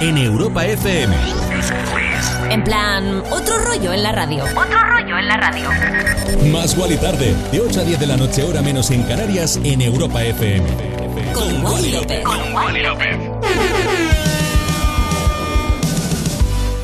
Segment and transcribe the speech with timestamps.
[0.00, 1.14] En Europa FM.
[2.50, 4.44] En plan, otro rollo en la radio.
[4.44, 5.68] Otro rollo en la radio.
[6.50, 9.82] Más y tarde, de 8 a 10 de la noche, hora menos en Canarias, en
[9.82, 10.66] Europa FM.
[11.34, 12.24] Con Wally López.
[12.24, 13.16] Con Wally López.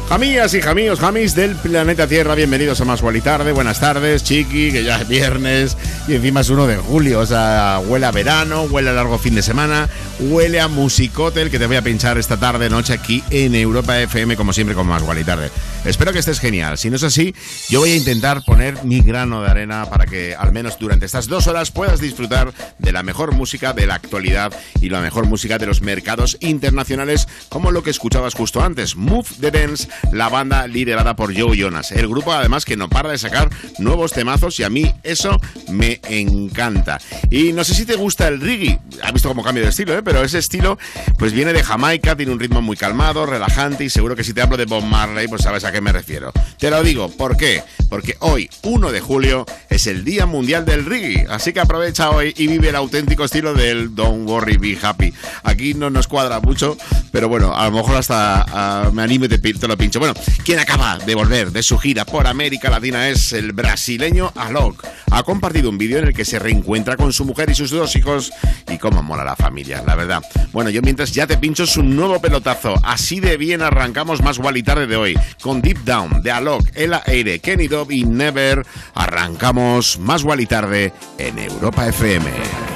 [0.09, 3.51] Jamías y jamíos, jamis del planeta Tierra, bienvenidos a Más y Tarde.
[3.51, 7.19] Buenas tardes, chiqui, que ya es viernes y encima es 1 de julio.
[7.19, 9.89] O sea, huele a verano, huele a largo fin de semana,
[10.19, 14.37] huele a musicotel que te voy a pinchar esta tarde, noche aquí en Europa FM,
[14.37, 15.51] como siempre, con más y tarde.
[15.85, 16.79] Espero que estés genial.
[16.79, 17.35] Si no es así,
[17.69, 21.29] yo voy a intentar poner mi grano de arena para que al menos durante estas
[21.29, 25.59] dos horas puedas disfrutar de la mejor música de la actualidad y la mejor música
[25.59, 28.97] de los mercados internacionales, como lo que escuchabas justo antes.
[28.97, 31.91] Move the Dance, la banda liderada por Joe Jonas.
[31.91, 35.41] El grupo, además, que no para de sacar nuevos temazos y a mí eso
[35.71, 37.01] me encanta.
[37.31, 38.79] Y no sé si te gusta el reggae.
[39.03, 40.03] Has visto como cambio de estilo, ¿eh?
[40.03, 40.79] pero ese estilo
[41.19, 44.43] pues viene de Jamaica, tiene un ritmo muy calmado, relajante y seguro que si te
[44.43, 46.33] hablo de Bob Marley, pues sabes a qué me refiero.
[46.59, 47.63] Te lo digo, ¿por qué?
[47.89, 52.35] Porque hoy, 1 de julio, es el Día Mundial del Reggae, así que aprovecha hoy
[52.37, 55.15] y vive el auténtico estilo del Don't Worry, Be Happy.
[55.43, 56.77] Aquí no nos cuadra mucho,
[57.13, 59.99] pero bueno, a lo mejor hasta ah, me animo y te, lo pincho.
[59.99, 60.15] Bueno,
[60.45, 64.85] quien acaba de volver de su gira por América Latina es el brasileño Alok.
[65.11, 67.95] Ha compartido un vídeo en el que se reencuentra con su mujer y sus dos
[67.97, 68.33] hijos
[68.71, 70.23] y cómo mola la familia, la verdad.
[70.53, 74.63] Bueno, yo mientras ya te pincho su nuevo pelotazo, así de bien arrancamos más y
[74.63, 78.65] tarde de hoy, con Deep Down de Alok, Ella Aire, Kenny Dove y Never.
[78.95, 82.76] Arrancamos más y tarde en Europa FM.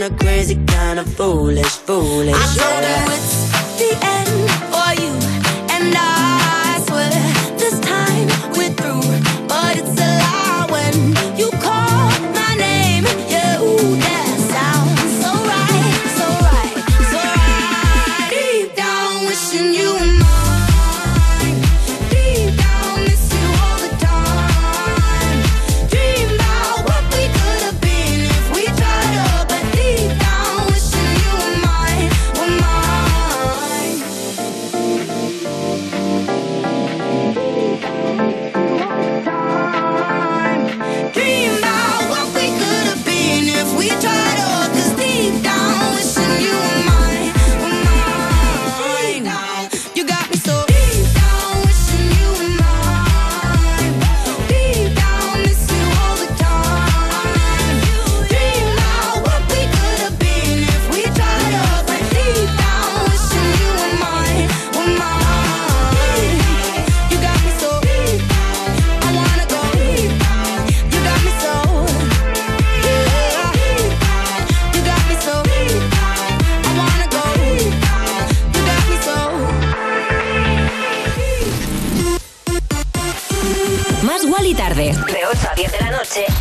[0.00, 2.34] me kinda crazy, kinda foolish, foolish.
[2.34, 3.04] I told yeah.
[3.04, 4.29] you it's the end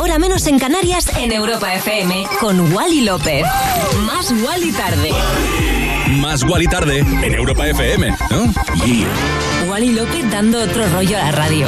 [0.10, 2.26] Hora menos en Canarias en Europa FM.
[2.40, 3.46] Con Wally López.
[4.08, 5.12] Más Wally tarde.
[6.20, 8.52] Más Wally tarde en Europa FM, ¿no?
[8.88, 9.08] Yeah.
[9.70, 11.68] Wally López dando otro rollo a la radio.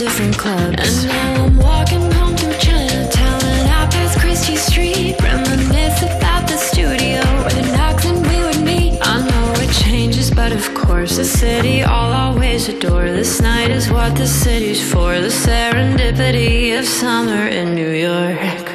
[0.00, 1.04] Different clubs.
[1.04, 5.14] And now I'm walking home to Chinatown and I past Christie Street.
[5.20, 8.98] Reminisce about the studio where the knocks and we would meet.
[9.02, 13.08] I know it changes, but of course, the city I'll always adore.
[13.20, 15.20] This night is what the city's for.
[15.20, 18.70] The serendipity of summer in New York.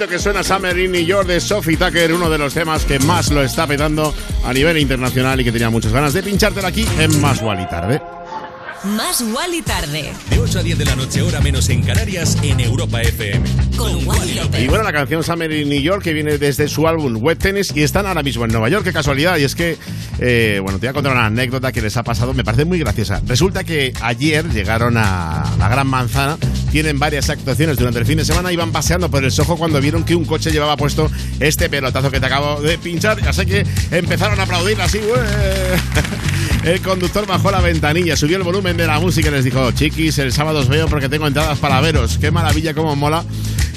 [0.00, 2.98] Bonito que suena Summer in New York de Sophie Tucker, uno de los temas que
[3.00, 4.14] más lo está petando
[4.46, 8.00] a nivel internacional y que tenía muchas ganas de pinchártelo aquí en Más Wally Tarde.
[8.82, 10.10] Más Wally tarde.
[10.30, 13.46] De 8 a 10 de la noche, hora menos en Canarias, en Europa FM.
[13.76, 14.68] Con Wally Y López.
[14.68, 17.82] bueno, la canción Summer in New York que viene desde su álbum Web Tennis y
[17.82, 18.84] están ahora mismo en Nueva York.
[18.84, 19.36] Qué casualidad.
[19.36, 19.76] Y es que,
[20.18, 22.32] eh, bueno, te voy a contar una anécdota que les ha pasado.
[22.32, 23.20] Me parece muy graciosa.
[23.26, 26.38] Resulta que ayer llegaron a la Gran Manzana.
[26.70, 28.52] Tienen varias actuaciones durante el fin de semana.
[28.52, 31.10] Iban paseando por el Soho cuando vieron que un coche llevaba puesto
[31.40, 33.18] este pelotazo que te acabo de pinchar.
[33.28, 34.98] Así que empezaron a aplaudir así.
[34.98, 36.70] ¡ué!
[36.72, 40.18] El conductor bajó la ventanilla, subió el volumen de la música y les dijo, chiquis,
[40.18, 42.18] el sábado os veo porque tengo entradas para veros.
[42.18, 43.24] Qué maravilla, cómo mola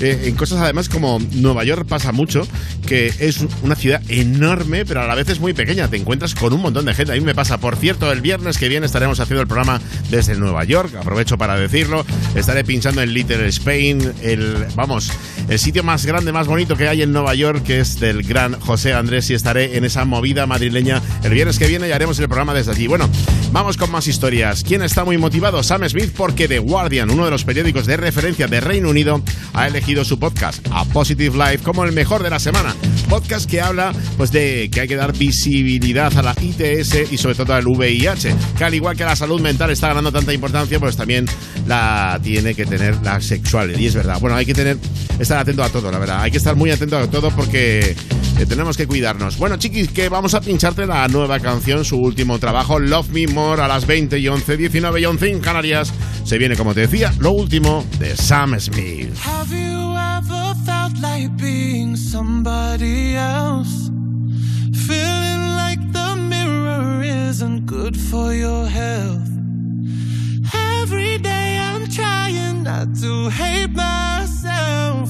[0.01, 2.47] eh, en cosas además como Nueva York pasa mucho,
[2.85, 5.87] que es una ciudad enorme, pero a la vez es muy pequeña.
[5.87, 7.13] Te encuentras con un montón de gente.
[7.13, 10.35] A mí me pasa, por cierto, el viernes que viene estaremos haciendo el programa desde
[10.35, 10.95] Nueva York.
[10.95, 12.05] Aprovecho para decirlo.
[12.35, 15.11] Estaré pinchando en Little Spain, el, vamos,
[15.49, 18.59] el sitio más grande, más bonito que hay en Nueva York, que es del gran
[18.59, 22.27] José Andrés, y estaré en esa movida madrileña el viernes que viene y haremos el
[22.27, 22.87] programa desde allí.
[22.87, 23.09] Bueno,
[23.51, 24.63] vamos con más historias.
[24.63, 25.61] ¿Quién está muy motivado?
[25.63, 29.21] Sam Smith, porque The Guardian, uno de los periódicos de referencia de Reino Unido,
[29.53, 32.73] ha elegido su podcast, A Positive Life, como el mejor de la semana.
[33.09, 37.35] Podcast que habla pues de que hay que dar visibilidad a la ITS y sobre
[37.35, 40.95] todo al VIH, que al igual que la salud mental está ganando tanta importancia, pues
[40.95, 41.25] también
[41.67, 43.79] la tiene que tener la sexual.
[43.79, 44.19] Y es verdad.
[44.21, 44.77] Bueno, hay que tener
[45.19, 46.21] estar atento a todo, la verdad.
[46.21, 47.95] Hay que estar muy atento a todo porque
[48.39, 49.37] eh, tenemos que cuidarnos.
[49.37, 53.61] Bueno, chiquis, que vamos a pincharte la nueva canción, su último trabajo, Love Me More,
[53.61, 55.93] a las 20 y 11, 19 y 11 en Canarias.
[56.23, 59.15] Se viene, como te decía, lo último de Sam Smith.
[59.25, 63.89] Have you ever felt like being somebody else?
[64.87, 69.29] Feeling like the mirror isn't good for your health.
[70.81, 75.09] Every day I'm trying not to hate myself.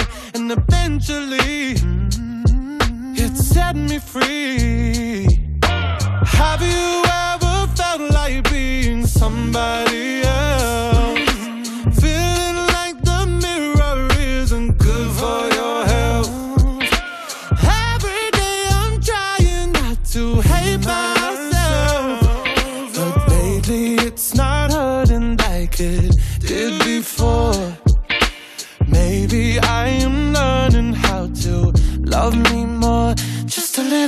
[0.51, 1.75] eventually
[3.15, 5.39] it set me free.
[5.63, 11.00] Have you ever felt like being somebody else?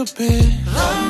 [0.00, 1.09] Little bit.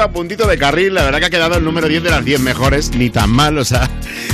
[0.00, 2.40] A puntito, de carril, la verdad que ha quedado el número 10 de las 10
[2.40, 3.90] mejores, ni tan mal, o sea,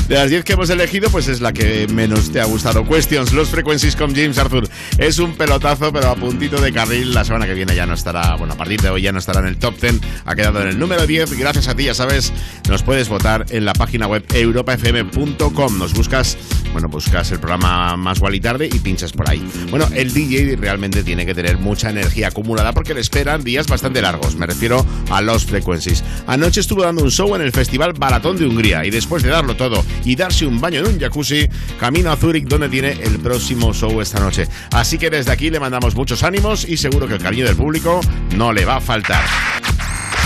[0.09, 2.87] de las 10 que hemos elegido, pues es la que menos te ha gustado.
[2.87, 4.69] Questions, Los Frequencies con James Arthur.
[4.97, 7.13] Es un pelotazo, pero a puntito de carril.
[7.13, 9.41] La semana que viene ya no estará, bueno, a partir de hoy ya no estará
[9.41, 9.95] en el top 10.
[10.25, 11.37] Ha quedado en el número 10.
[11.37, 12.33] Gracias a ti, ya sabes,
[12.69, 15.79] nos puedes votar en la página web europafm.com.
[15.79, 16.39] Nos buscas,
[16.77, 19.43] bueno, buscas el programa Más Gual y Tarde y pinchas por ahí.
[19.71, 24.03] Bueno, el DJ realmente tiene que tener mucha energía acumulada porque le esperan días bastante
[24.03, 24.37] largos.
[24.37, 26.05] Me refiero a los Frequencies.
[26.27, 29.57] Anoche estuvo dando un show en el Festival Baratón de Hungría y después de darlo
[29.57, 31.49] todo y darse un baño en un jacuzzi,
[31.81, 34.47] camino a Zúrich donde tiene el próximo show esta noche.
[34.73, 38.03] Así que desde aquí le mandamos muchos ánimos y seguro que el cariño del público
[38.37, 39.25] no le va a faltar.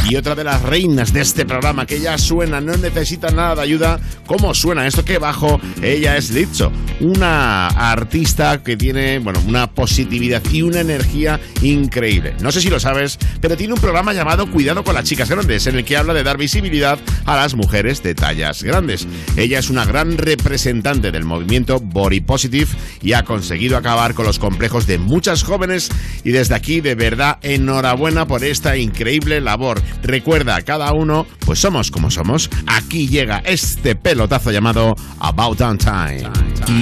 [0.09, 3.63] Y otra de las reinas de este programa que ya suena, no necesita nada de
[3.63, 4.01] ayuda.
[4.27, 5.05] ¿Cómo suena esto?
[5.05, 5.61] Que bajo.
[5.83, 12.35] Ella es Lizzo, una artista que tiene, bueno, una positividad y una energía increíble.
[12.41, 15.67] No sé si lo sabes, pero tiene un programa llamado Cuidado con las chicas grandes,
[15.67, 19.07] en el que habla de dar visibilidad a las mujeres de tallas grandes.
[19.37, 22.71] Ella es una gran representante del movimiento Body Positive
[23.03, 25.91] y ha conseguido acabar con los complejos de muchas jóvenes
[26.25, 29.81] y desde aquí de verdad enhorabuena por esta increíble labor.
[30.03, 32.51] Recuerda, cada uno, pues somos como somos.
[32.67, 36.31] Aquí llega este pelotazo llamado About Down Time.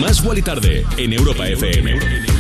[0.09, 1.99] Más Gual y Tarde en Europa FM.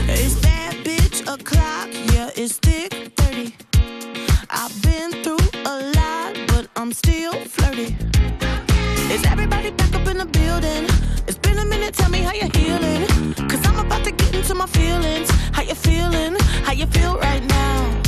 [0.08, 3.54] It's that bitch o'clock, yeah, it's thick 30.
[4.48, 7.94] I've been through a lot, but I'm still flirty.
[9.12, 10.86] Is everybody back up in the building?
[11.26, 13.06] It's been a minute, tell me how you're healing.
[13.50, 15.28] Cause I'm about to get into my feelings.
[15.52, 16.36] How you feeling?
[16.64, 18.07] How you feel right now?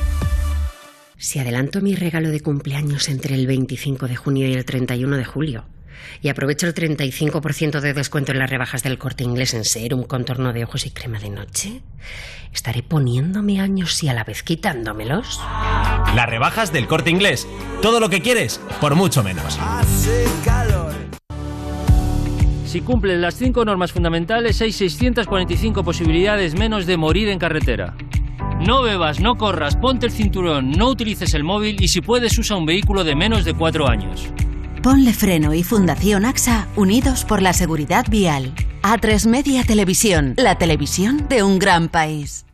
[1.21, 5.23] Si adelanto mi regalo de cumpleaños entre el 25 de junio y el 31 de
[5.23, 5.65] julio,
[6.19, 10.51] y aprovecho el 35% de descuento en las rebajas del corte inglés en serum, contorno
[10.51, 11.83] de ojos y crema de noche,
[12.51, 15.39] estaré poniéndome años y a la vez quitándomelos.
[16.15, 17.47] Las rebajas del corte inglés.
[17.83, 19.59] Todo lo que quieres, por mucho menos.
[22.65, 27.95] Si cumples las cinco normas fundamentales, hay 645 posibilidades menos de morir en carretera.
[28.65, 32.55] No bebas, no corras, ponte el cinturón, no utilices el móvil y si puedes usa
[32.55, 34.27] un vehículo de menos de cuatro años.
[34.83, 38.53] Ponle Freno y Fundación AXA, unidos por la seguridad vial.
[38.83, 42.45] A3 Media Televisión, la televisión de un gran país.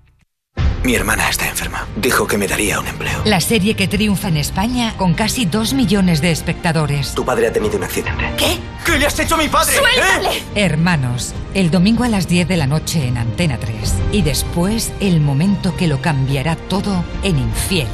[0.84, 1.88] Mi hermana está enferma.
[1.96, 3.22] Dijo que me daría un empleo.
[3.26, 7.14] La serie que triunfa en España con casi dos millones de espectadores.
[7.14, 8.24] Tu padre ha tenido un accidente.
[8.38, 8.58] ¿Qué?
[8.86, 9.76] ¿Qué le has hecho a mi padre?
[9.76, 10.44] ¡Suéltale!
[10.56, 13.76] Hermanos, el domingo a las 10 de la noche en Antena 3.
[14.12, 17.88] Y después, el momento que lo cambiará todo en Infiel.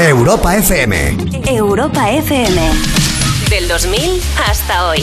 [0.00, 1.16] Europa FM.
[1.46, 2.70] Europa FM.
[3.50, 5.02] Del 2000 hasta hoy.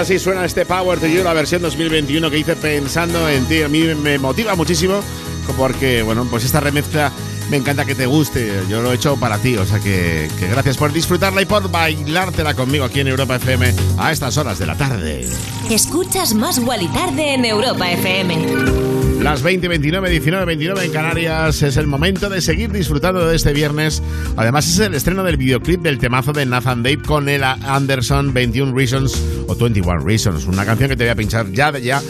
[0.00, 3.62] Así suena este Power to You, la versión 2021 que hice pensando en ti.
[3.62, 5.00] A mí me motiva muchísimo
[5.58, 7.12] porque, bueno, pues esta remezcla
[7.50, 8.62] me encanta que te guste.
[8.68, 12.54] Yo lo he hecho para ti, o sea que, gracias por disfrutarla y por bailártela
[12.54, 15.28] conmigo aquí en Europa FM a estas horas de la tarde.
[15.68, 18.89] Escuchas más Wally tarde en Europa FM.
[19.22, 21.62] Las 20, 29, 19, 29 en Canarias.
[21.62, 24.02] Es el momento de seguir disfrutando de este viernes.
[24.36, 28.74] Además, es el estreno del videoclip del temazo de Nathan Dave con Ella Anderson, 21
[28.74, 30.46] Reasons o 21 Reasons.
[30.46, 32.00] Una canción que te voy a pinchar ya de ya.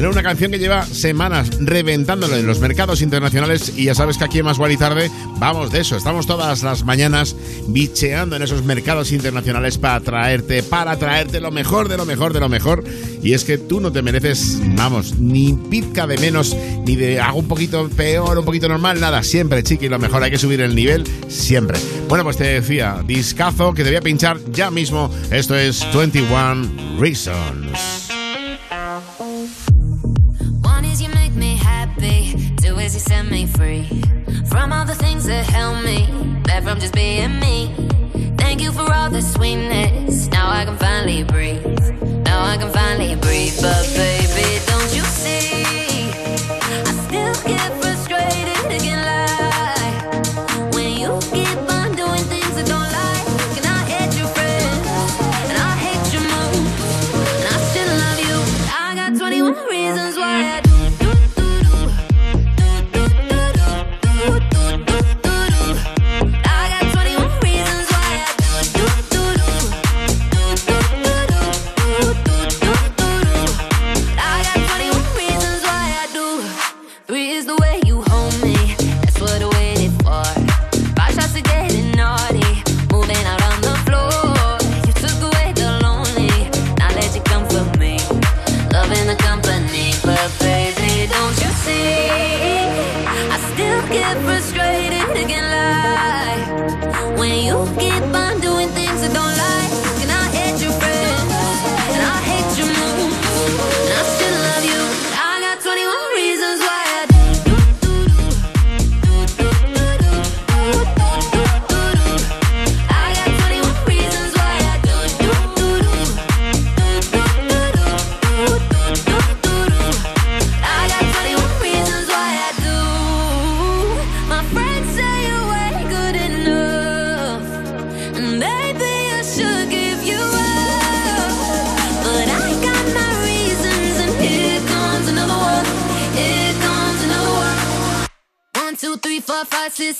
[0.00, 3.74] Pero una canción que lleva semanas reventándolo en los mercados internacionales.
[3.76, 5.94] Y ya sabes que aquí en Más y Tarde vamos de eso.
[5.94, 7.36] Estamos todas las mañanas
[7.68, 12.40] bicheando en esos mercados internacionales para traerte, para traerte lo mejor de lo mejor de
[12.40, 12.82] lo mejor.
[13.22, 17.38] Y es que tú no te mereces, vamos, ni pizca de menos ni de hago
[17.38, 20.74] un poquito peor, un poquito normal, nada, siempre, chiqui, lo mejor hay que subir el
[20.74, 21.78] nivel, siempre.
[22.08, 25.10] Bueno, pues te decía, discazo que te voy a pinchar ya mismo.
[25.30, 27.99] Esto es 21 Reasons.
[33.60, 33.84] Free
[34.46, 35.98] from all the things that held me
[36.44, 37.56] back from just being me.
[38.38, 40.28] Thank you for all the sweetness.
[40.28, 41.64] Now I can finally breathe.
[42.24, 45.59] Now I can finally breathe, but baby, don't you see?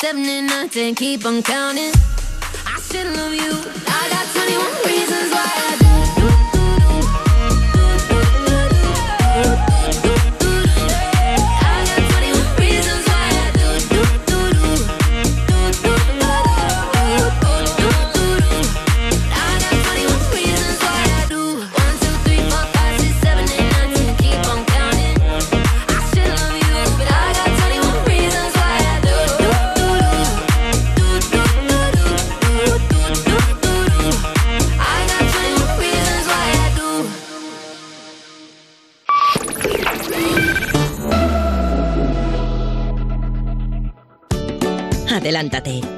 [0.00, 1.92] Seven and nine, ten, keep on counting.
[2.66, 3.52] I still love you.
[3.86, 5.79] I got 21 reasons why I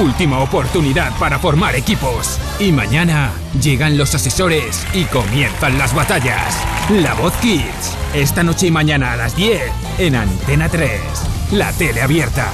[0.00, 2.38] Última oportunidad para formar equipos.
[2.58, 6.56] Y mañana llegan los asesores y comienzan las batallas.
[6.88, 7.98] La Voz Kids.
[8.14, 9.60] Esta noche y mañana a las 10
[9.98, 11.00] en Antena 3.
[11.52, 12.50] La tele abierta.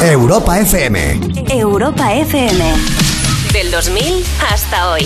[0.00, 1.20] Europa FM.
[1.50, 2.64] Europa FM.
[3.52, 5.04] Del 2000 hasta hoy.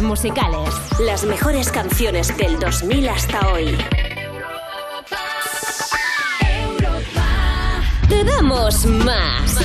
[0.00, 0.70] Musicales.
[1.00, 3.76] Las mejores canciones del 2000 hasta hoy.
[8.08, 9.58] Te damos más.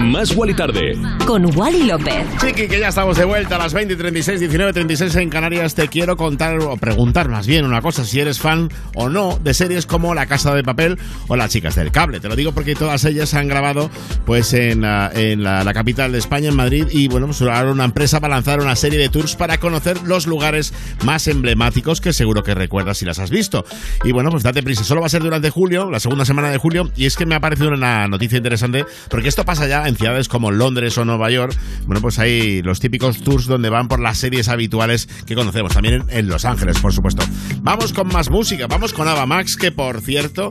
[0.00, 0.96] Más Wally Tarde.
[1.26, 2.24] Con Wally López.
[2.40, 5.74] Chiqui, que ya estamos de vuelta a las 20 y 36, 19 36 en Canarias.
[5.74, 9.54] Te quiero contar o preguntar más bien una cosa, si eres fan o no de
[9.54, 12.20] series como La Casa de Papel o Las Chicas del Cable.
[12.20, 13.90] Te lo digo porque todas ellas se han grabado
[14.28, 17.72] pues en, ah, en la, la capital de España, en Madrid, y bueno, pues ahora
[17.72, 22.02] una empresa va a lanzar una serie de tours para conocer los lugares más emblemáticos
[22.02, 23.64] que seguro que recuerdas si las has visto.
[24.04, 26.58] Y bueno, pues date prisa, solo va a ser durante julio, la segunda semana de
[26.58, 29.96] julio, y es que me ha parecido una noticia interesante, porque esto pasa ya en
[29.96, 31.56] ciudades como Londres o Nueva York.
[31.86, 36.02] Bueno, pues hay los típicos tours donde van por las series habituales que conocemos, también
[36.02, 37.24] en, en Los Ángeles, por supuesto.
[37.62, 40.50] Vamos con más música, vamos con Ava Max, que por cierto,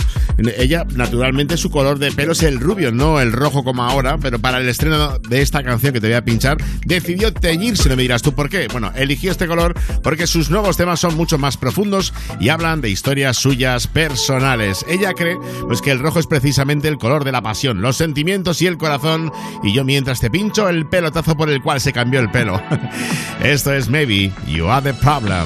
[0.57, 4.39] ella naturalmente su color de pelo es el rubio, no el rojo como ahora, pero
[4.39, 6.55] para el estreno de esta canción que te voy a pinchar,
[6.86, 8.70] decidió teñirse, no me dirás tú por qué.
[8.72, 12.89] Bueno, eligió este color porque sus nuevos temas son mucho más profundos y hablan de
[12.89, 14.86] historias suyas personales.
[14.88, 15.36] Ella cree
[15.68, 18.78] pues que el rojo es precisamente el color de la pasión, los sentimientos y el
[18.78, 22.61] corazón, y yo mientras te pincho el pelotazo por el cual se cambió el pelo.
[23.43, 25.45] Esto es Maybe You Are the Problem.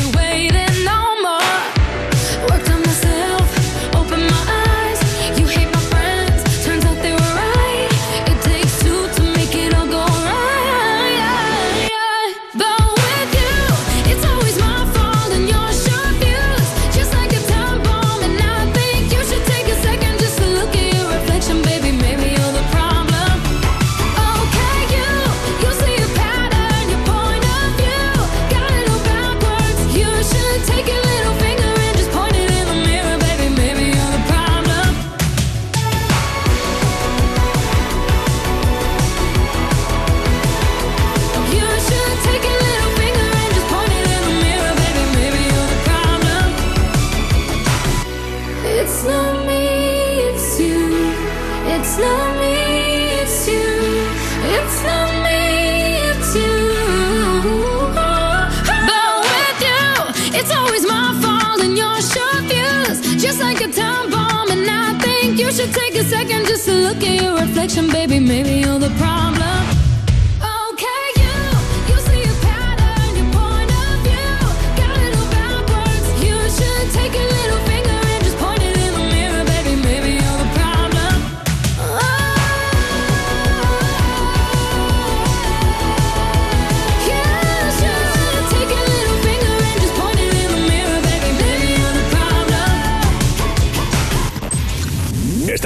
[67.71, 68.19] reflection, baby.
[68.19, 69.20] Maybe you're the problem.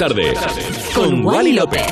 [0.00, 0.32] Tarde.
[0.94, 1.84] Con Wally López.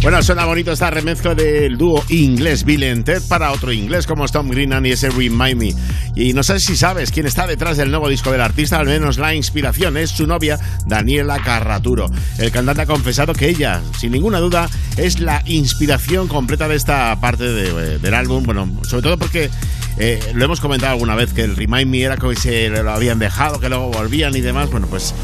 [0.00, 4.26] Bueno, suena bonito esta remezcla del dúo inglés Bill and Ted para otro inglés como
[4.26, 5.74] Tom Greenan y ese Remind Me.
[6.16, 9.18] Y no sé si sabes quién está detrás del nuevo disco del artista, al menos
[9.18, 12.06] la inspiración es su novia Daniela Carraturo.
[12.38, 17.14] El cantante ha confesado que ella, sin ninguna duda, es la inspiración completa de esta
[17.20, 18.42] parte de- del álbum.
[18.42, 19.50] Bueno, sobre todo porque
[19.98, 23.18] eh, lo hemos comentado alguna vez que el Remind Me era que se lo habían
[23.18, 24.70] dejado, que luego volvían y demás.
[24.70, 25.14] Bueno, pues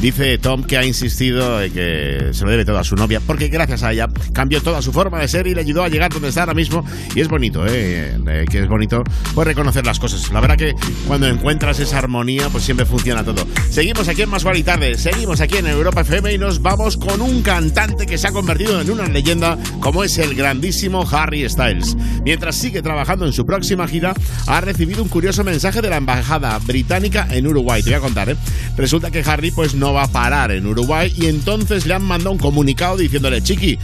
[0.00, 3.48] dice Tom que ha insistido en que se lo debe todo a su novia, porque
[3.48, 6.28] gracias a ella cambió toda su forma de ser y le ayudó a llegar donde
[6.28, 6.84] está ahora mismo.
[7.14, 8.16] Y es bonito, ¿eh?
[8.26, 9.02] Eh, que es bonito
[9.34, 10.30] pues reconocer las cosas.
[10.32, 10.74] La verdad que
[11.06, 13.46] cuando encuentras esa armonía, pues siempre funciona todo.
[13.70, 17.20] Seguimos aquí en Más y Tarde, seguimos aquí en Europa FM y nos vamos con
[17.20, 21.96] un cantante que se ha convertido en una leyenda como es el grandísimo Harry Styles.
[22.24, 24.14] Mientras sigue trabajando en su próxima gira,
[24.46, 27.82] ha recibido un curioso mensaje de la embajada británica en Uruguay.
[27.82, 28.36] Te voy a contar, ¿eh?
[28.76, 32.32] Resulta que Harry pues no va a parar en Uruguay y entonces le han mandado
[32.32, 33.78] un comunicado diciéndole, Chiqui,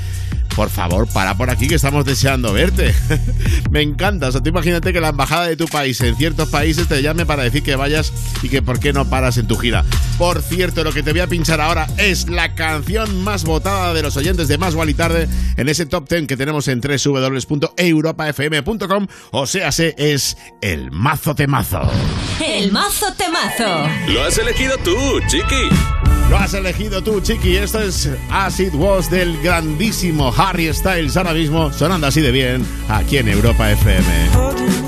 [0.55, 2.95] por favor, para por aquí que estamos deseando verte.
[3.71, 4.29] Me encanta.
[4.29, 7.25] O sea, tú imagínate que la embajada de tu país en ciertos países te llame
[7.25, 8.13] para decir que vayas
[8.43, 9.85] y que por qué no paras en tu gira.
[10.23, 14.03] Por cierto, lo que te voy a pinchar ahora es la canción más votada de
[14.03, 19.09] los oyentes de Más y Tarde en ese top 10 que tenemos en www.europafm.com.
[19.33, 21.91] O sea, se es el mazo temazo.
[22.41, 23.89] El mazo temazo.
[24.07, 24.97] Lo has elegido tú,
[25.27, 25.71] chiqui.
[26.31, 27.57] Lo has elegido tú, Chiqui.
[27.57, 31.17] Esto es As It Was del grandísimo Harry Styles.
[31.17, 34.82] Ahora mismo sonando así de bien aquí en Europa FM.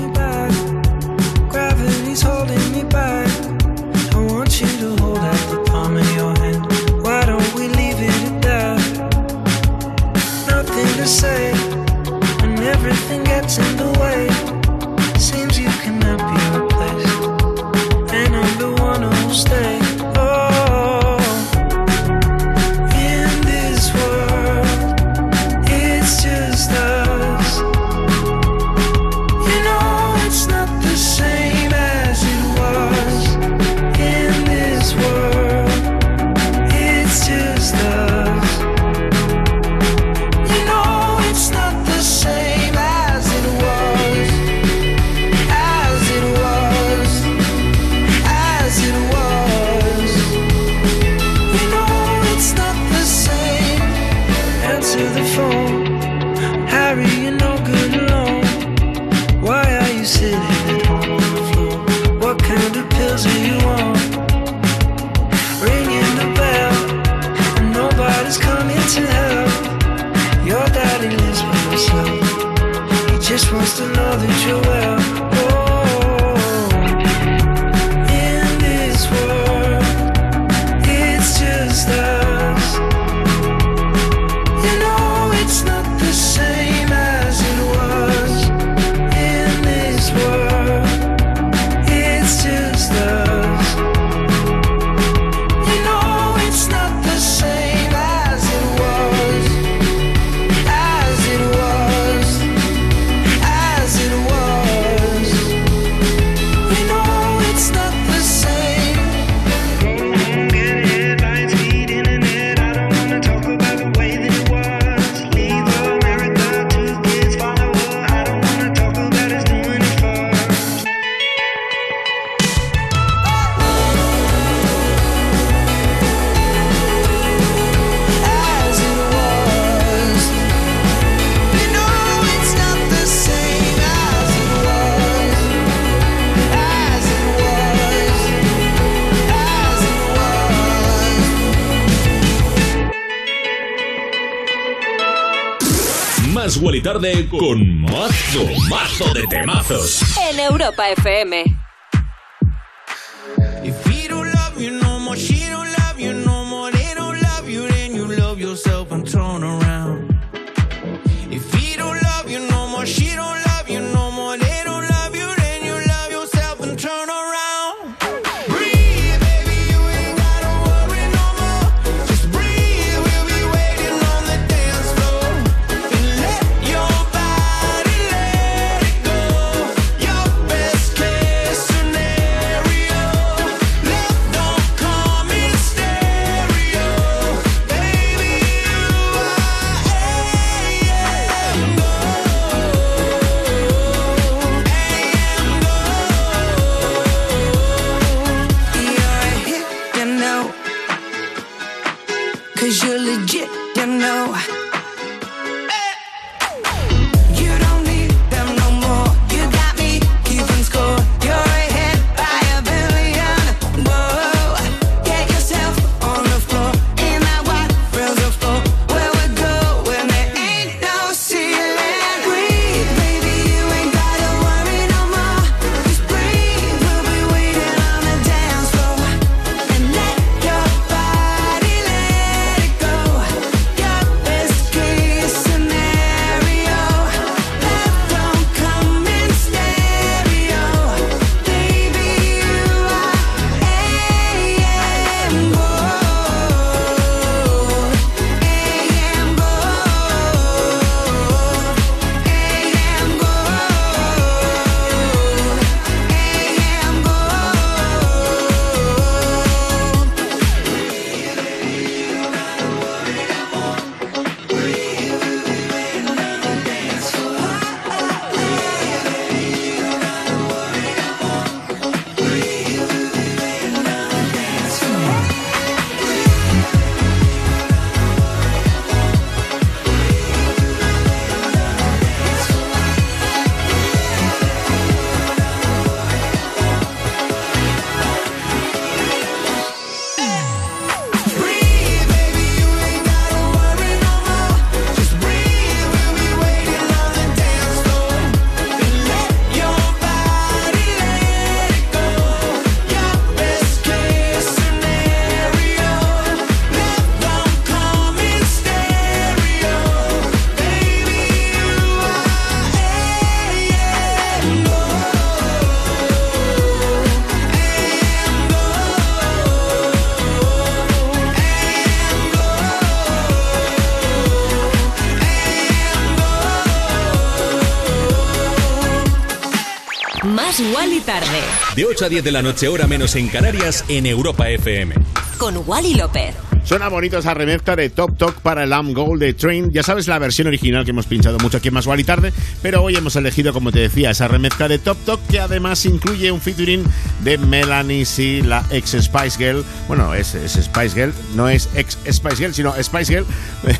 [331.75, 334.95] De 8 a 10 de la noche, hora menos en Canarias, en Europa FM.
[335.37, 336.33] Con Wally López.
[336.65, 339.71] Suena bonito esa remezcla de Top Talk para el Am Gold de Train.
[339.71, 342.81] Ya sabes la versión original que hemos pinchado mucho aquí en Más y Tarde, pero
[342.81, 346.41] hoy hemos elegido, como te decía, esa remezcla de Top Talk que además incluye un
[346.41, 346.83] featuring
[347.23, 349.63] de Melanie C, la ex Spice Girl.
[349.87, 353.25] Bueno, es, es Spice Girl, no es ex Spice Girl, sino Spice Girl,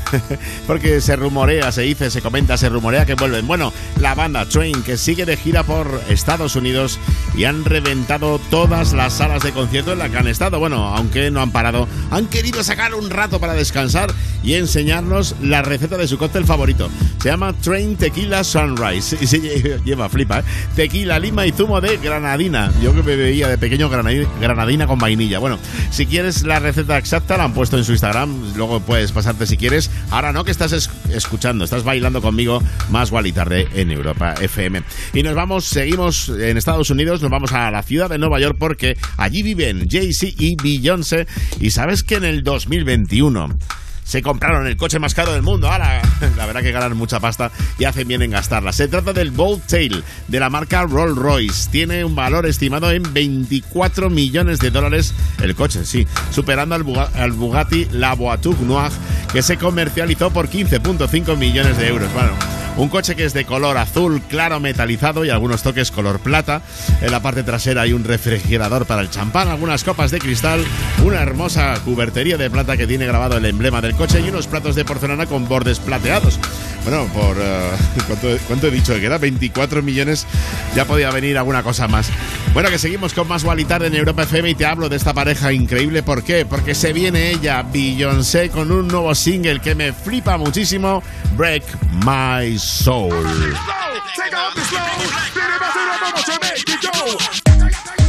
[0.68, 3.48] porque se rumorea, se dice, se comenta, se rumorea que vuelven.
[3.48, 7.00] Bueno, la banda Train que sigue de gira por Estados Unidos
[7.38, 10.60] y han reventado todas las salas de concierto en las que han estado.
[10.60, 14.14] Bueno, aunque no han parado, han querido sacar un rato para descansar
[14.44, 16.90] y enseñarnos la receta de su cóctel favorito.
[17.22, 19.40] Se llama Train Tequila Sunrise y se
[19.84, 20.44] lleva flipa, ¿eh?
[20.76, 22.72] tequila, lima y zumo de granadina.
[22.82, 25.40] Yo que me bebía de pequeño granadina, con vainilla.
[25.40, 25.58] Bueno,
[25.92, 29.58] si quieres la receta exacta la han puesto en su Instagram, luego puedes pasarte si
[29.58, 29.90] quieres.
[30.12, 34.84] Ahora no que estás es escuchando, estás bailando conmigo más y tarde en Europa FM.
[35.14, 38.58] Y nos vamos, seguimos en Estados Unidos, nos vamos a la ciudad de Nueva York
[38.60, 41.28] porque allí viven Jay-Z y Beyoncé
[41.60, 43.58] y sabes que en el 2021
[44.06, 45.70] se compraron el coche más caro del mundo.
[45.70, 46.02] Ahora,
[46.38, 48.72] la verdad que ganan mucha pasta y hacen bien en gastarla.
[48.72, 51.70] Se trata del Bold Tail de la marca Rolls Royce.
[51.70, 57.86] Tiene un valor estimado en 24 millones de dólares el coche, sí, superando al Bugatti
[57.92, 58.96] La Voiture Noire
[59.34, 62.14] que se comercializó por 15.5 millones de euros.
[62.14, 62.32] Bueno,
[62.78, 66.62] un coche que es de color azul claro metalizado y algunos toques color plata.
[67.02, 70.64] En la parte trasera hay un refrigerador para el champán, algunas copas de cristal,
[71.04, 74.76] una hermosa cubertería de plata que tiene grabado el emblema del coche y unos platos
[74.76, 76.40] de porcelana con bordes plateados.
[76.84, 77.42] Bueno, por uh,
[78.08, 78.94] ¿cuánto, ¿cuánto, he dicho?
[78.94, 80.28] Que era 24 millones,
[80.76, 82.10] ya podía venir alguna cosa más.
[82.54, 85.52] Bueno, que seguimos con más Walitar en Europa FM y te hablo de esta pareja
[85.52, 86.04] increíble.
[86.04, 86.46] ¿Por qué?
[86.46, 91.02] Porque se viene ella, Beyoncé, con un nuevo single que me flipa muchísimo,
[91.36, 91.64] Break
[92.06, 93.14] My Soul.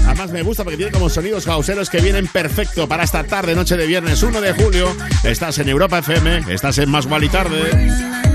[0.06, 3.76] Además me gusta porque tiene como sonidos houseeros que vienen perfecto para esta tarde, noche
[3.76, 4.96] de viernes 1 de julio.
[5.24, 8.25] Estás en Europa FM, estás en Más y Tarde.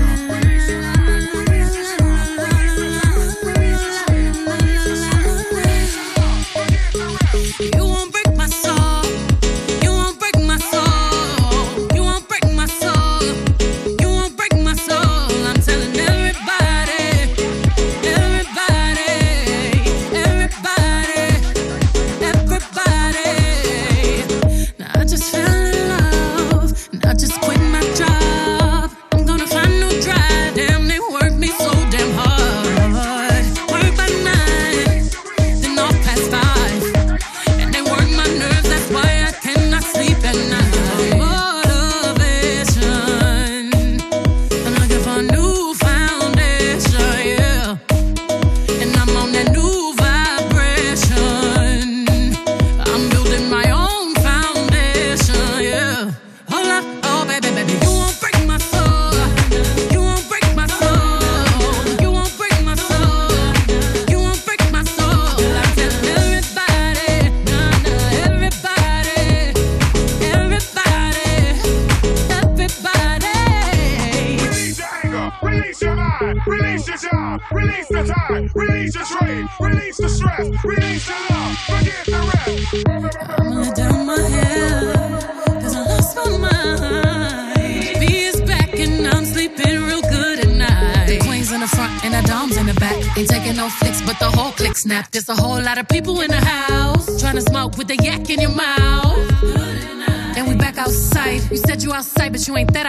[102.48, 102.86] you ain't that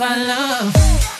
[0.00, 1.17] I love.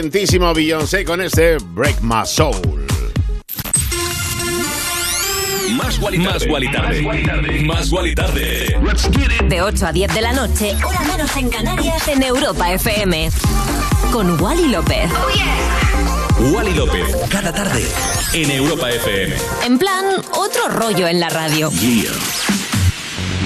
[0.00, 2.86] potentísimo Beyoncé con este Break My Soul.
[5.72, 7.02] Más Gualitarde.
[7.66, 8.78] Más Gualitarde.
[8.80, 9.10] Más
[9.46, 13.28] De 8 a 10 de la noche, hora menos en Canarias, en Europa FM.
[14.10, 15.10] Con Wally López.
[15.12, 16.50] Oh, yeah.
[16.50, 17.84] Wally López, cada tarde,
[18.32, 19.36] en Europa FM.
[19.66, 21.70] En plan, otro rollo en la radio.
[21.72, 22.49] Yeah.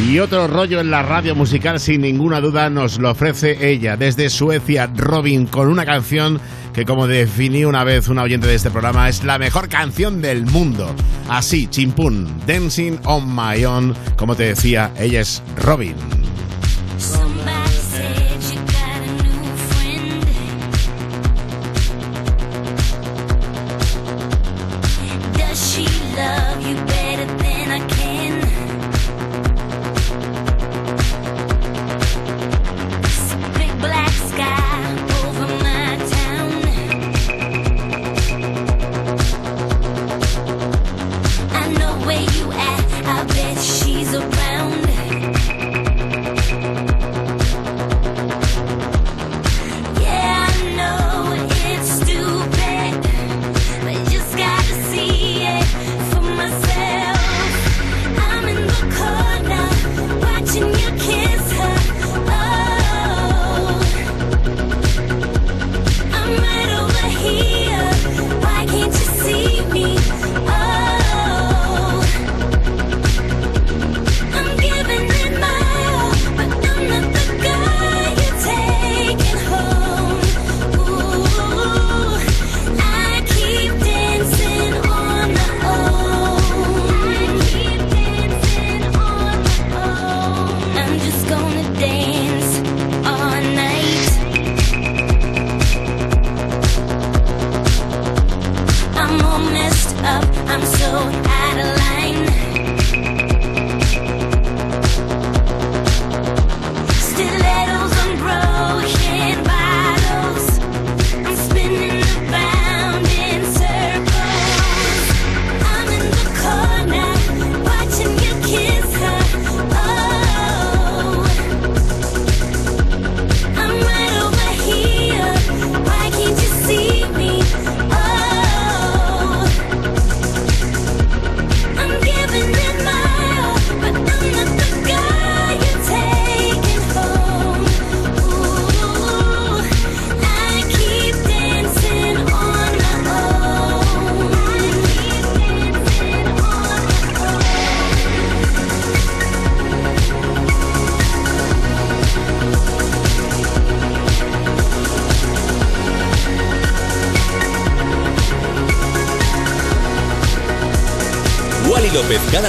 [0.02, 4.28] Y otro rollo en la radio musical sin ninguna duda nos lo ofrece ella, desde
[4.28, 6.40] Suecia, Robin, con una canción
[6.72, 10.46] que como definí una vez un oyente de este programa, es la mejor canción del
[10.46, 10.92] mundo.
[11.28, 16.23] Así, chimpún, Dancing on My Own, como te decía, ella es Robin.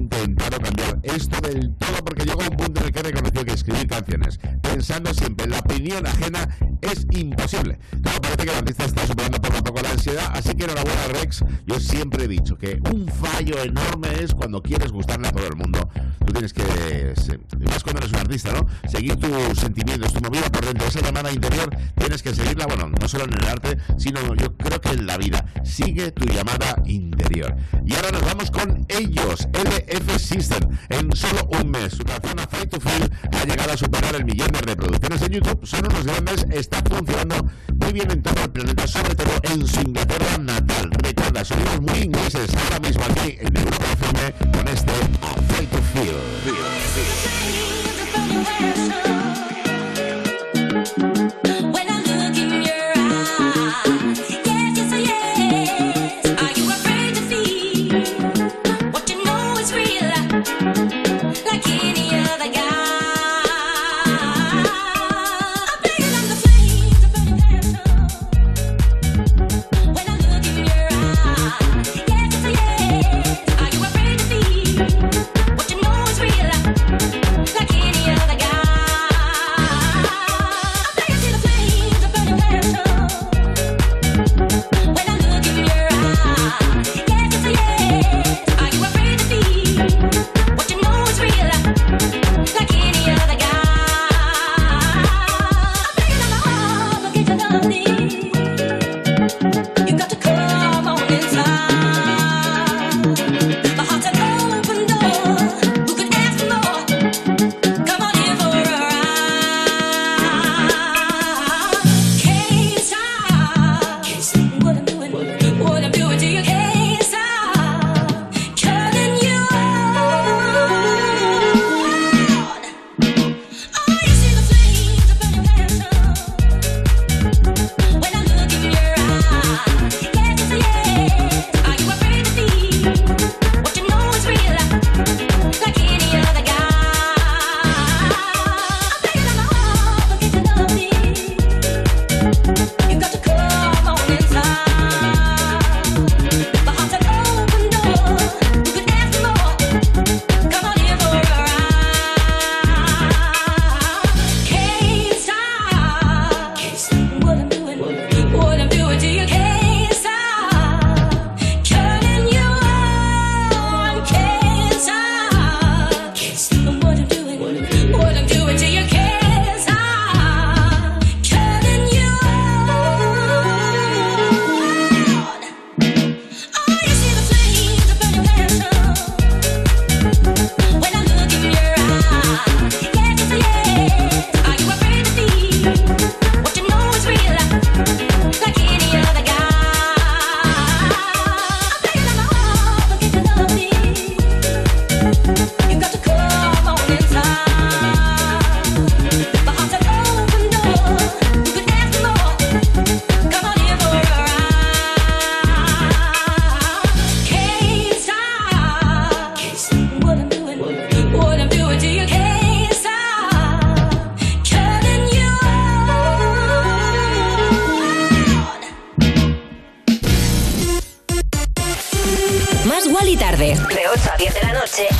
[0.00, 3.86] Intentado cambiar esto del todo porque llegó un punto en el que reconoció que escribir
[3.86, 6.48] canciones pensando siempre en la opinión ajena
[6.80, 7.78] es imposible.
[8.02, 9.39] Claro, parece que el artista está superando
[10.00, 11.44] ansiedad, así que enhorabuena Rex.
[11.66, 15.56] Yo siempre he dicho que un fallo enorme es cuando quieres gustarle a todo el
[15.56, 15.90] mundo.
[16.24, 16.62] Tú tienes que,
[17.68, 18.66] más cuando eres un artista, ¿no?
[18.88, 23.08] Seguir tus sentimientos, tu movida por dentro, esa llamada interior, tienes que seguirla, bueno, no
[23.08, 25.44] solo en el arte, sino yo creo que en la vida.
[25.64, 27.54] Sigue tu llamada interior.
[27.84, 30.60] Y ahora nos vamos con ellos, LF System.
[30.88, 34.50] En solo un mes, su canción Fight to Feel ha llegado a superar el millón
[34.52, 35.66] de reproducciones en YouTube.
[35.66, 39.89] Son unos grandes, está funcionando muy bien en todo el planeta, sobre todo en su
[39.90, 40.88] Inglaterra natal.
[41.02, 45.82] Recuerda, sonidos muy ingleses ahora mismo aquí en Europa FM con este A Fight to
[45.92, 46.14] Feel.
[48.30, 49.19] When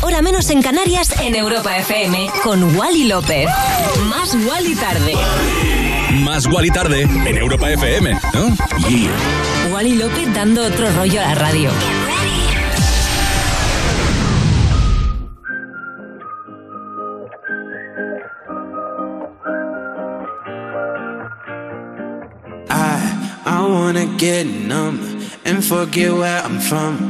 [0.03, 2.31] Hora menos en Canarias en Europa FM.
[2.43, 3.49] Con Wally López.
[4.09, 5.15] Más Wally tarde.
[6.25, 8.49] Más Wally tarde en Europa FM, ¿no?
[8.89, 9.11] Yeah.
[9.73, 11.71] Wally López dando otro rollo a la radio.
[22.69, 25.01] I I wanna get numb
[25.45, 27.10] and forget where I'm from.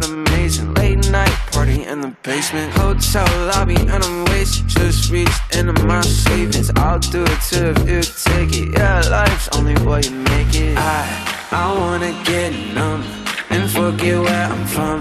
[0.00, 0.74] but amazing.
[0.74, 2.70] Late night party in the basement.
[2.72, 4.68] Hotel lobby, and I'm wasted.
[4.68, 6.70] Just reached into my savings.
[6.76, 8.68] I'll do it too if you take it.
[8.76, 10.76] Yeah, life's only what you make it.
[10.76, 11.02] I,
[11.50, 13.02] I wanna get numb
[13.48, 14.98] and forget where I'm from.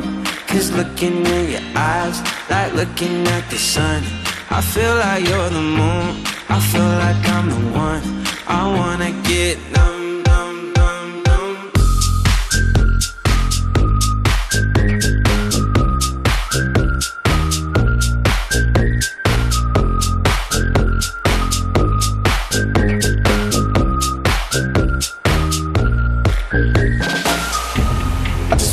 [0.50, 2.18] Cause looking in your eyes,
[2.50, 4.02] like looking at the sun.
[4.58, 6.08] I feel like you're the moon.
[6.56, 8.04] I feel like I'm the one.
[8.60, 9.95] I wanna get numb,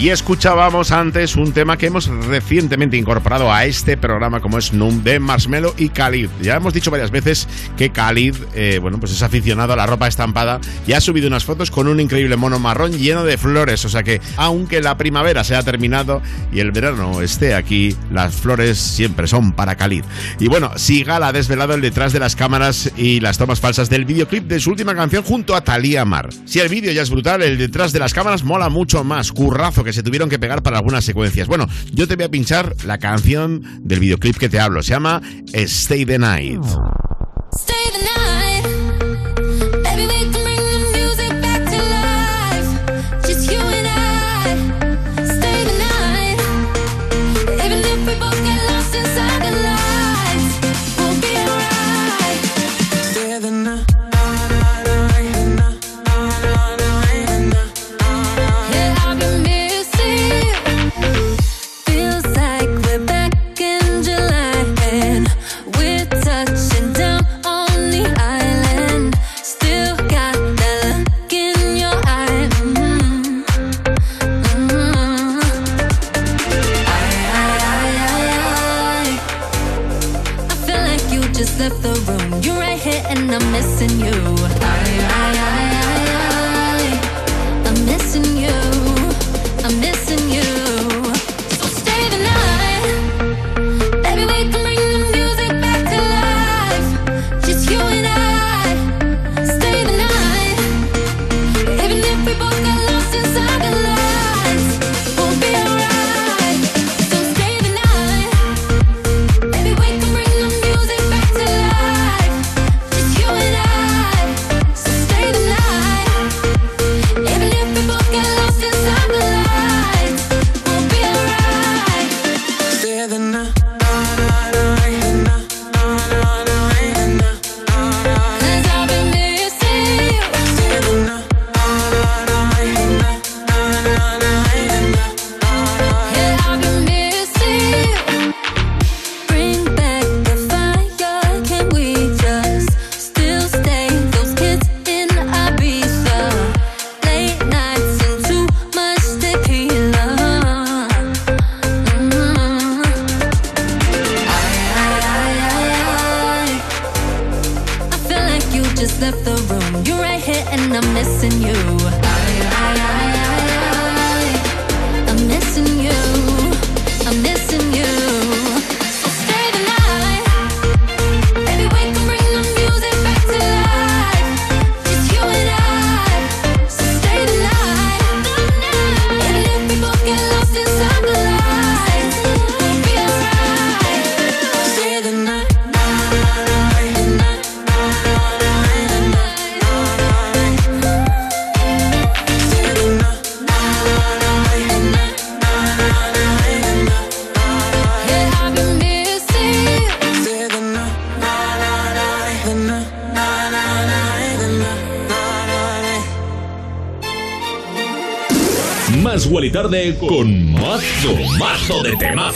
[0.00, 5.04] Y escuchábamos antes un tema que hemos recientemente incorporado a este programa como es Num
[5.04, 6.30] de Marshmello y Khalid.
[6.40, 7.46] Ya hemos dicho varias veces
[7.76, 11.44] que Khalid, eh, bueno, pues es aficionado a la ropa estampada y ha subido unas
[11.44, 13.84] fotos con un increíble mono marrón lleno de flores.
[13.84, 18.34] O sea que aunque la primavera se ha terminado y el verano esté aquí, las
[18.34, 20.04] flores siempre son para Khalid.
[20.38, 24.06] Y bueno, Sigal ha desvelado el detrás de las cámaras y las tomas falsas del
[24.06, 26.30] videoclip de su última canción junto a Thalía Mar.
[26.46, 29.30] Si el vídeo ya es brutal, el detrás de las cámaras mola mucho más.
[29.30, 31.48] Currazo que se tuvieron que pegar para algunas secuencias.
[31.48, 34.82] Bueno, yo te voy a pinchar la canción del videoclip que te hablo.
[34.82, 35.20] Se llama
[35.52, 36.64] Stay the Night.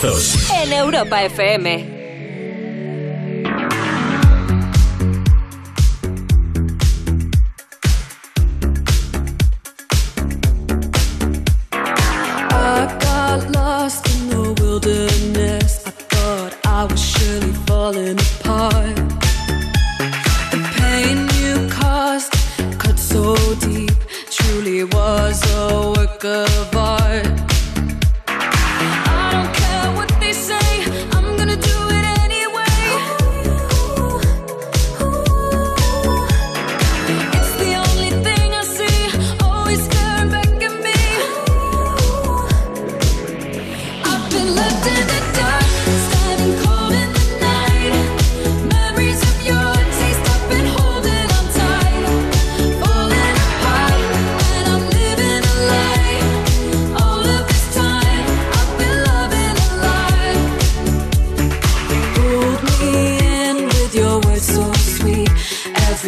[0.05, 1.94] En Europa FM.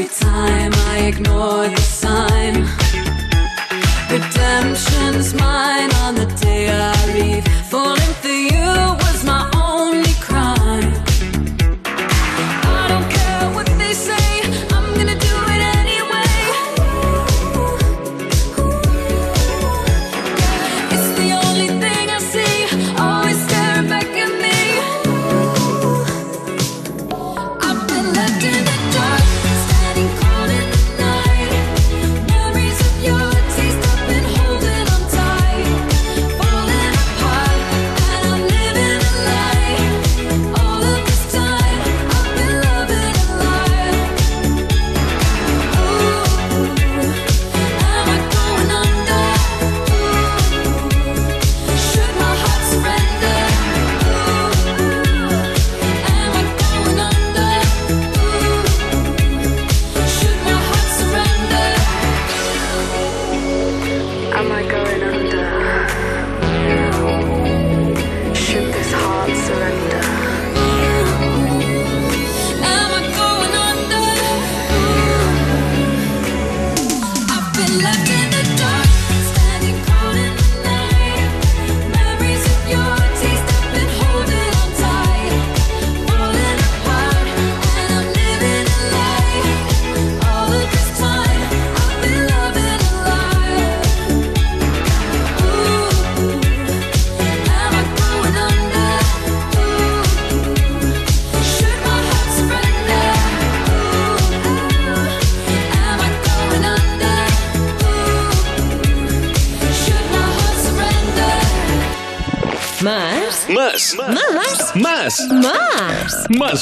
[0.08, 2.05] Time I ignore the sign.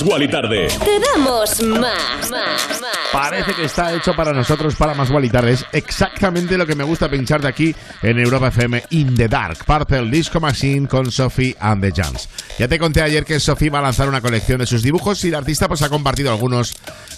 [0.05, 0.69] Wally Tarde.
[0.69, 2.31] Te damos más.
[2.31, 2.83] Más.
[3.13, 5.53] Parece que está hecho para nosotros, para más Wally Tarde.
[5.53, 9.65] Es exactamente lo que me gusta pinchar de aquí en Europa FM In the Dark.
[9.65, 12.29] Purple Disco Machine con Sophie and the Jams.
[12.59, 15.31] Ya te conté ayer que Sophie va a lanzar una colección de sus dibujos y
[15.31, 16.75] la artista pues ha compartido algunos.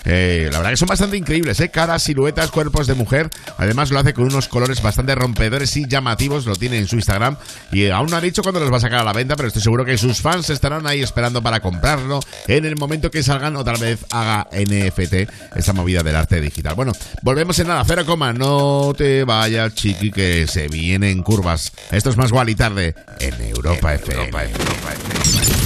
[0.06, 1.68] Eh, la verdad que son bastante increíbles, ¿eh?
[1.68, 3.28] Caras, siluetas, cuerpos de mujer.
[3.58, 6.46] Además lo hace con unos colores bastante rompedores y llamativos.
[6.46, 7.36] Lo tiene en su Instagram.
[7.72, 9.62] Y aún no ha dicho cuándo los va a sacar a la venta, pero estoy
[9.62, 13.64] seguro que sus fans estarán ahí esperando para comprarlo en el momento que salgan o
[13.64, 16.74] tal vez haga NFT esa movida del arte digital.
[16.74, 16.92] Bueno,
[17.22, 21.72] volvemos en nada, cero coma, no te vayas chiqui que se vienen curvas.
[21.90, 25.65] Esto es más igual y tarde en Europa FM.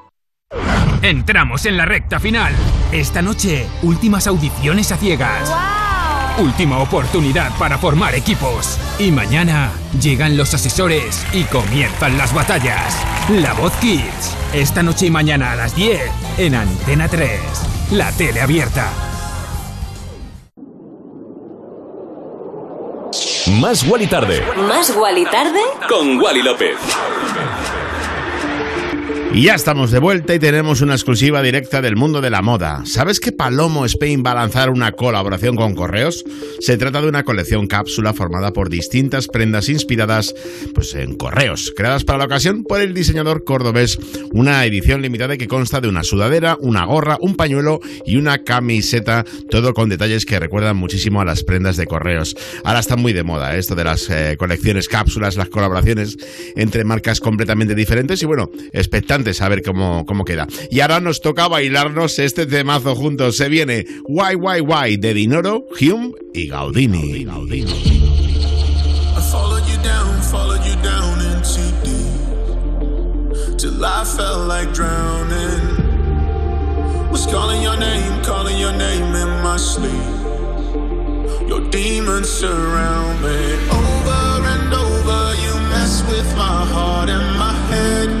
[1.01, 2.53] Entramos en la recta final.
[2.91, 5.51] Esta noche, últimas audiciones a ciegas.
[6.37, 8.77] Última oportunidad para formar equipos.
[8.99, 12.95] Y mañana llegan los asesores y comienzan las batallas.
[13.29, 14.37] La Voz Kids.
[14.53, 15.99] Esta noche y mañana a las 10
[16.37, 17.39] en Antena 3.
[17.91, 18.87] La tele abierta.
[23.59, 25.59] Más Wally Tarde ¿Más Wally tarde?
[25.89, 26.77] con Wally López.
[29.33, 32.81] Y ya estamos de vuelta y tenemos una exclusiva directa del mundo de la moda.
[32.83, 36.25] ¿Sabes que Palomo Spain va a lanzar una colaboración con Correos?
[36.59, 40.35] Se trata de una colección cápsula formada por distintas prendas inspiradas
[40.75, 43.97] pues, en correos, creadas para la ocasión por el diseñador cordobés.
[44.33, 49.23] Una edición limitada que consta de una sudadera, una gorra, un pañuelo y una camiseta,
[49.49, 52.35] todo con detalles que recuerdan muchísimo a las prendas de correos.
[52.65, 56.17] Ahora está muy de moda esto de las eh, colecciones cápsulas, las colaboraciones
[56.57, 60.47] entre marcas completamente diferentes y bueno, expectantes a ver cómo, cómo queda.
[60.69, 63.37] Y ahora nos toca bailarnos este temazo juntos.
[63.37, 67.25] Se viene Why Why Why de Dinoro, Hume y Gaudini.
[67.25, 73.57] I followed you down, followed you down into deep.
[73.57, 75.91] Till I felt like drowning.
[77.11, 79.91] Was calling your name, calling your name in my sleep.
[81.47, 83.37] Your demons surround me.
[83.69, 88.20] Over and over, you mess with my heart and my head.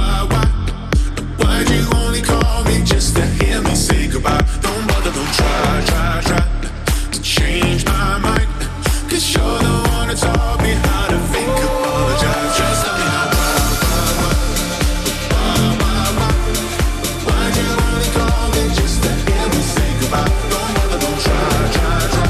[2.81, 4.45] call me just to hear me say goodbye?
[4.61, 6.43] Don't bother, don't try, try, try
[7.11, 8.47] to change my mind.
[9.09, 12.57] Cause you're the one that taught me how to fake apologize.
[12.57, 14.33] Just tell me now why, why, why?
[15.31, 16.31] Why, why, why?
[17.25, 20.31] Why'd you only call me just to hear me say goodbye?
[20.51, 22.29] Don't bother, don't try, try, try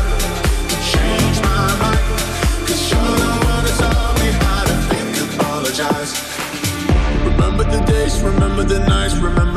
[0.72, 2.06] to change my mind.
[2.68, 6.12] Cause you're the one that taught me how to fake apologize.
[7.26, 9.11] Remember the days, remember the nights,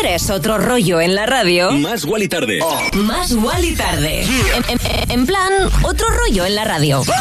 [0.00, 2.58] Quieres otro rollo en la radio, Más Wally Tarde.
[2.94, 4.22] más Wally tarde.
[4.24, 5.52] En, en- en plan,
[5.84, 7.04] otro rollo en la radio.
[7.04, 7.14] Fuck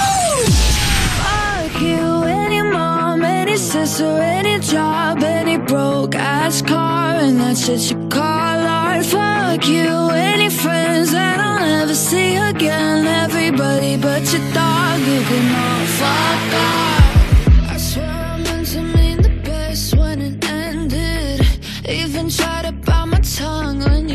[1.82, 7.64] you and your mom and it's sister, any job, any broke ass car, and that's
[7.64, 8.22] shit you call
[8.68, 9.06] art.
[9.06, 13.06] Fuck you, any friends that I'll never see again.
[13.06, 17.03] Everybody but your dog, you can all fuck off.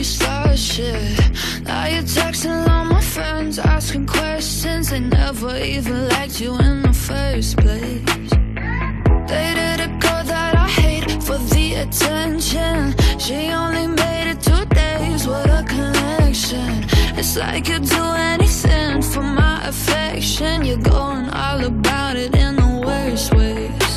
[0.09, 1.19] Started shit.
[1.63, 4.91] Now you're texting all my friends, asking questions.
[4.91, 8.31] They never even liked you in the first place.
[9.33, 12.95] Dated a girl that I hate for the attention.
[13.19, 16.87] She only made it two days, what a connection.
[17.19, 20.65] It's like you'd do anything for my affection.
[20.65, 23.88] You're going all about it in the worst ways.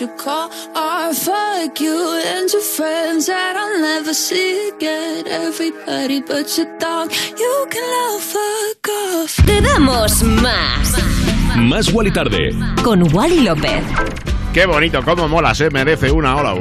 [0.00, 1.16] That shit you call art.
[1.16, 5.26] Fuck you and your friends that I'll never see again.
[5.26, 9.36] Everybody but your dog, you can all fuck off.
[9.46, 10.96] Te damos más.
[11.56, 12.54] Más Wally Tarde.
[12.82, 14.39] Con Wally López.
[14.52, 16.56] Qué bonito, cómo mola, se merece una ola.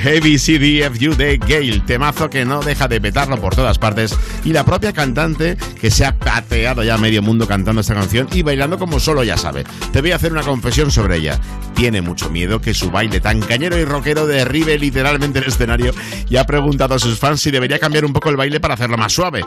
[0.00, 4.18] Heavy CDFU de Gale, temazo que no deja de petarlo por todas partes.
[4.44, 8.42] Y la propia cantante que se ha pateado ya medio mundo cantando esta canción y
[8.42, 9.62] bailando como solo ya sabe.
[9.92, 11.38] Te voy a hacer una confesión sobre ella.
[11.76, 15.92] Tiene mucho miedo que su baile tan cañero y rockero derribe literalmente el escenario
[16.28, 18.96] y ha preguntado a sus fans si debería cambiar un poco el baile para hacerlo
[18.96, 19.44] más suave.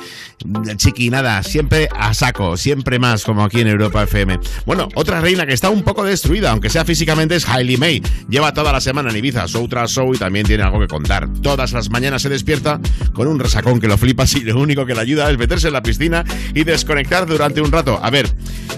[0.77, 4.39] Chiqui, nada, siempre a saco, siempre más, como aquí en Europa FM.
[4.65, 8.01] Bueno, otra reina que está un poco destruida, aunque sea físicamente, es Hailey May.
[8.29, 11.27] Lleva toda la semana en Ibiza, show tras show, y también tiene algo que contar.
[11.41, 12.79] Todas las mañanas se despierta
[13.13, 15.73] con un resacón que lo flipas y lo único que le ayuda es meterse en
[15.73, 16.23] la piscina
[16.53, 17.99] y desconectar durante un rato.
[18.01, 18.29] A ver,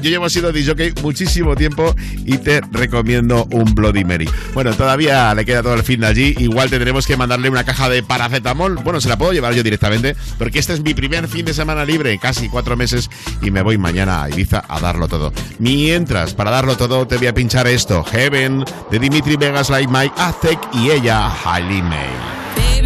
[0.02, 1.94] yo llevo siendo DJ muchísimo tiempo
[2.26, 4.30] y te recomiendo un Bloody Mary.
[4.54, 6.36] Bueno, todavía le queda todo el fin de allí.
[6.38, 8.76] Igual tendremos que mandarle una caja de paracetamol.
[8.78, 11.84] Bueno, se la puedo llevar yo directamente, porque este es mi primer fin de semana
[11.84, 13.10] libre, casi cuatro meses,
[13.42, 15.34] y me voy mañana a Ibiza a darlo todo.
[15.60, 20.14] Mientras, para darlo todo, te voy a pinchar esto: Heaven de Dimitri Vegas, Like Mike
[20.74, 22.79] y ella, Hailey May.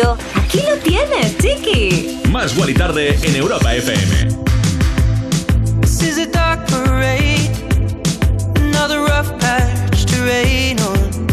[0.00, 2.20] Rollo, aquí lo tienes, chiqui.
[2.30, 4.28] Más Guali Tarde en Europa FM.
[5.80, 7.50] This is a dark parade,
[8.56, 11.26] another rough patch to rain on,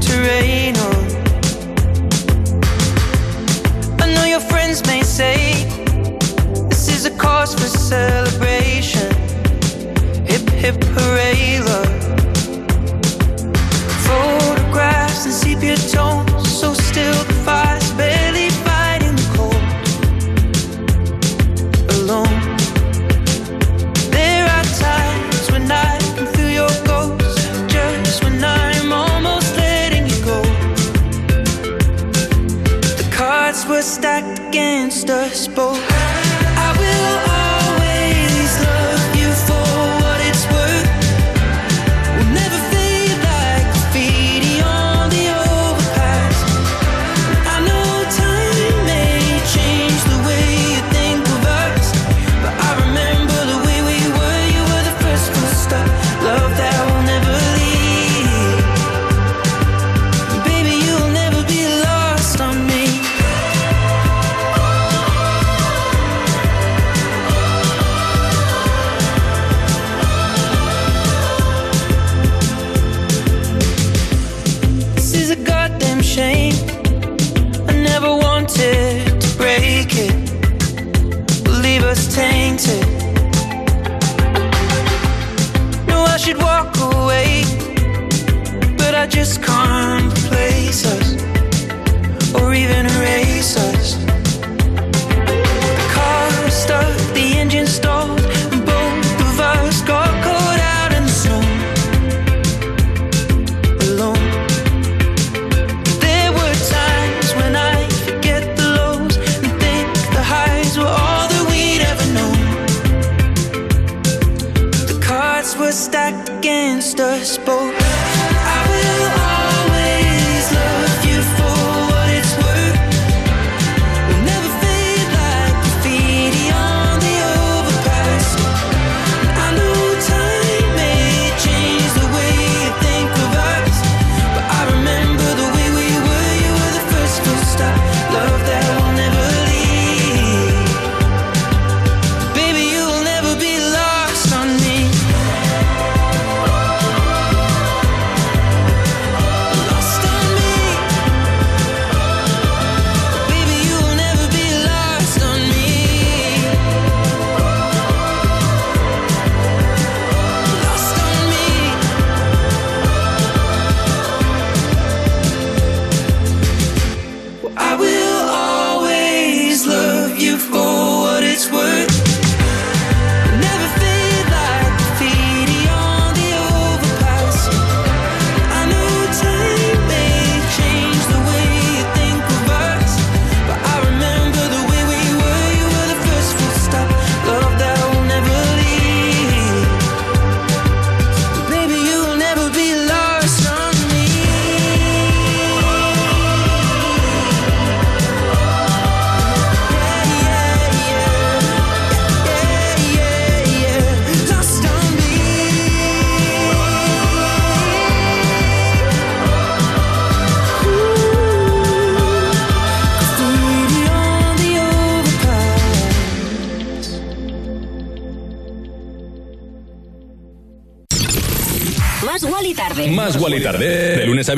[0.00, 1.04] to rain on.
[4.00, 5.66] I know your friends may say
[6.68, 9.10] this is a cause for celebration.
[10.26, 11.33] Hip hip hooray,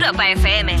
[0.00, 0.76] Europa FM.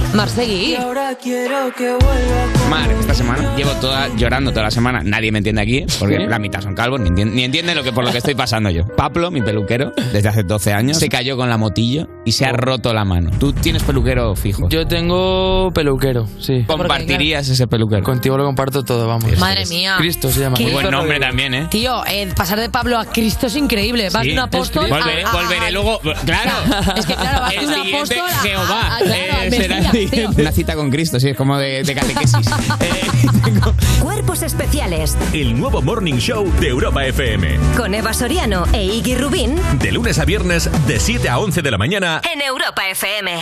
[0.46, 5.02] Y ahora quiero que vuelva Mar, esta semana llevo toda llorando toda la semana.
[5.04, 7.92] Nadie me entiende aquí, porque la mitad son calvos, ni, entien- ni entienden lo que,
[7.92, 8.86] por lo que estoy pasando yo.
[8.96, 12.52] Pablo, mi peluquero, desde hace 12 años, se cayó con la motillo y se ha
[12.52, 13.30] roto la mano.
[13.38, 14.68] ¿Tú tienes peluquero fijo?
[14.70, 16.64] Yo tengo peluquero, sí.
[16.66, 18.02] ¿Compartirías ese peluquero?
[18.02, 19.36] Contigo lo comparto todo, vamos.
[19.38, 19.96] Madre mía.
[19.98, 20.56] Cristo se llama.
[20.56, 21.66] Qué Muy buen nombre también, ¿eh?
[21.70, 24.08] Tío, eh, pasar de Pablo a Cristo es increíble.
[24.10, 24.28] Vas Sí.
[24.28, 26.00] de un apóstol Volveré, a- volveré luego.
[26.24, 26.52] Claro.
[26.96, 28.98] Es que claro, vas de un apóstol a- Jehová.
[29.14, 30.42] Claro, Eh, será el siguiente.
[30.42, 32.46] Una cita con Cristo, sí, es como de, de catequesis.
[34.02, 35.16] Cuerpos especiales.
[35.32, 37.58] El nuevo Morning Show de Europa FM.
[37.76, 39.56] Con Eva Soriano e Iggy Rubín.
[39.78, 42.20] De lunes a viernes, de 7 a 11 de la mañana.
[42.32, 43.32] En Europa FM.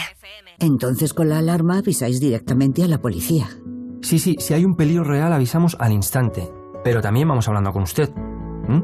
[0.61, 3.49] Entonces con la alarma avisáis directamente a la policía.
[4.03, 6.49] Sí, sí, si hay un peligro real avisamos al instante.
[6.85, 8.09] pero también vamos hablando con usted.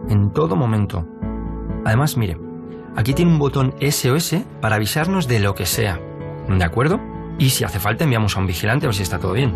[0.09, 1.07] En todo momento.
[1.85, 2.37] Además, mire,
[2.97, 6.01] aquí tiene un botón SOS para avisarnos de lo que sea.
[6.49, 7.01] ¿De acuerdo?
[7.39, 9.53] Y si hace falta enviamos a un vigilante a ver si está todo bien.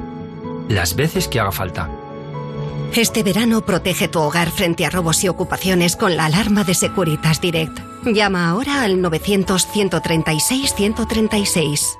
[0.69, 1.89] Las veces que haga falta.
[2.95, 7.41] Este verano protege tu hogar frente a robos y ocupaciones con la alarma de Securitas
[7.41, 7.79] Direct.
[8.05, 11.99] Llama ahora al 900-136-136.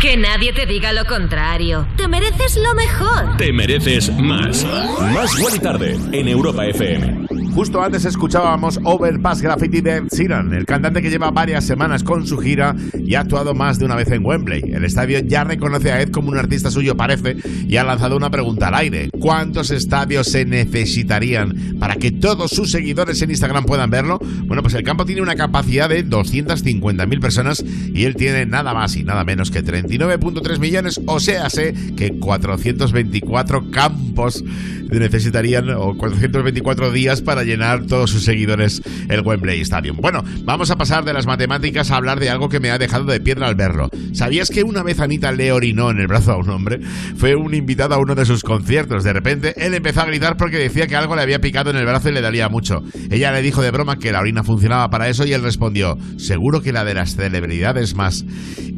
[0.00, 1.86] Que nadie te diga lo contrario.
[1.96, 3.36] Te mereces lo mejor.
[3.36, 4.66] Te mereces más.
[5.14, 7.21] Más Guay Tarde en Europa FM.
[7.54, 12.26] Justo antes escuchábamos Overpass Graffiti de Ed Sheeran, el cantante que lleva varias semanas con
[12.26, 14.62] su gira y ha actuado más de una vez en Wembley.
[14.72, 17.36] El estadio ya reconoce a Ed como un artista suyo, parece,
[17.68, 19.10] y ha lanzado una pregunta al aire.
[19.20, 24.18] ¿Cuántos estadios se necesitarían para que todos sus seguidores en Instagram puedan verlo?
[24.46, 28.96] Bueno, pues el campo tiene una capacidad de 250.000 personas y él tiene nada más
[28.96, 34.42] y nada menos que 39.3 millones, o sea, sé que 424 campos
[34.90, 39.96] necesitarían o 424 días para llenar todos sus seguidores el Wembley Stadium.
[40.00, 43.04] Bueno, vamos a pasar de las matemáticas a hablar de algo que me ha dejado
[43.04, 43.88] de piedra al verlo.
[44.12, 46.80] ¿Sabías que una vez Anita le orinó en el brazo a un hombre?
[47.16, 49.04] Fue un invitado a uno de sus conciertos.
[49.04, 51.84] De repente, él empezó a gritar porque decía que algo le había picado en el
[51.84, 52.82] brazo y le dolía mucho.
[53.10, 56.60] Ella le dijo de broma que la orina funcionaba para eso y él respondió, seguro
[56.60, 58.24] que la de las celebridades más.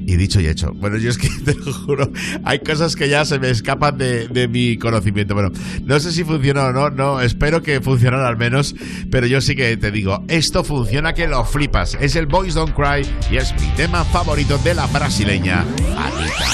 [0.06, 0.68] Y dicho y hecho.
[0.74, 2.10] Bueno, yo es que te lo juro,
[2.44, 5.34] hay cosas que ya se me escapan de, de mi conocimiento.
[5.34, 5.50] Bueno,
[5.84, 8.53] no sé si funciona o no, no, espero que funcionara al menos,
[9.10, 11.96] pero yo sí que te digo, esto funciona que lo flipas.
[12.00, 15.62] Es el Boys Don't Cry y es mi tema favorito de la brasileña
[15.96, 16.46] Anita.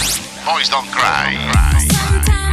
[0.47, 2.50] Boys Don't Cry.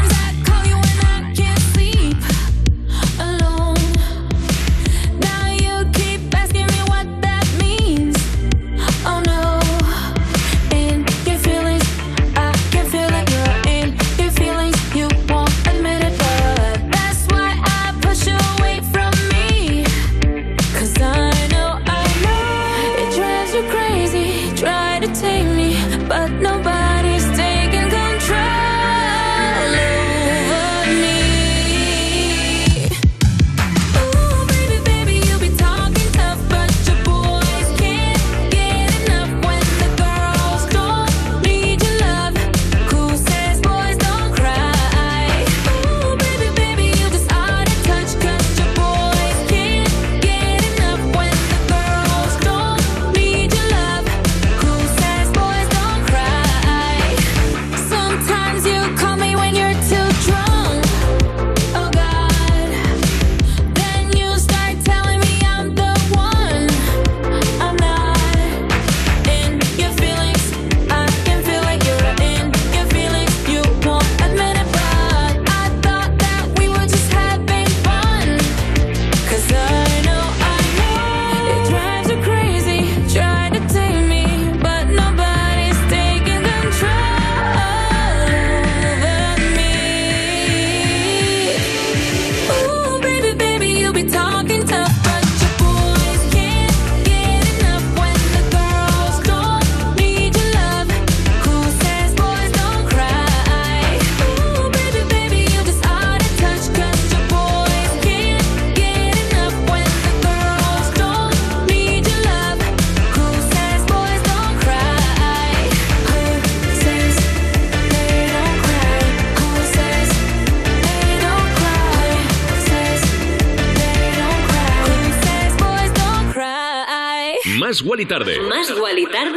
[127.88, 128.41] Guali Tarde.
[128.41, 129.36] ¿Más Wally tarde?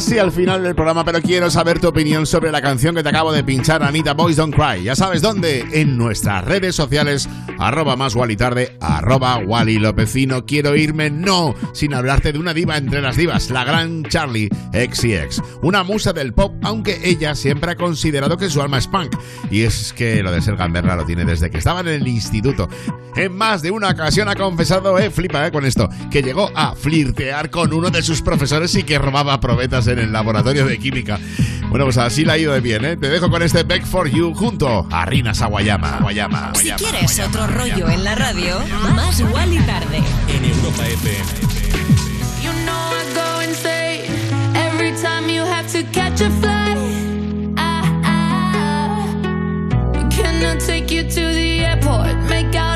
[0.00, 3.10] Casi al final del programa, pero quiero saber tu opinión sobre la canción que te
[3.10, 4.82] acabo de pinchar, Anita Boys Don't Cry.
[4.82, 7.28] Ya sabes dónde, en nuestras redes sociales,
[7.58, 10.46] arroba más Wally tarde, arroba Wally Lopecino.
[10.46, 15.42] Quiero irme, no, sin hablarte de una diva entre las divas, la gran Charlie XCX.
[15.60, 19.14] Una musa del pop, aunque ella siempre ha considerado que su alma es punk.
[19.50, 22.70] Y es que lo de ser gamberra lo tiene desde que estaba en el instituto.
[23.16, 26.74] En más de una ocasión ha confesado, eh, flipa eh, con esto, que llegó a
[26.74, 31.18] flirtear con uno de sus profesores y que robaba probetas en el laboratorio de química.
[31.68, 32.96] Bueno, pues así la ha ido de bien, ¿eh?
[32.96, 35.98] Te dejo con este Back for You junto a Rina Sawayama.
[35.98, 36.52] Sawayama.
[36.54, 38.58] Si quieres otro rollo en la radio,
[38.94, 40.02] más Wally tarde.
[40.28, 41.24] En Europa FM.
[42.42, 44.04] You know I go insane
[44.56, 46.76] every time you have to catch a flight.
[47.56, 47.82] I,
[49.96, 52.69] I cannot take you to the airport, make out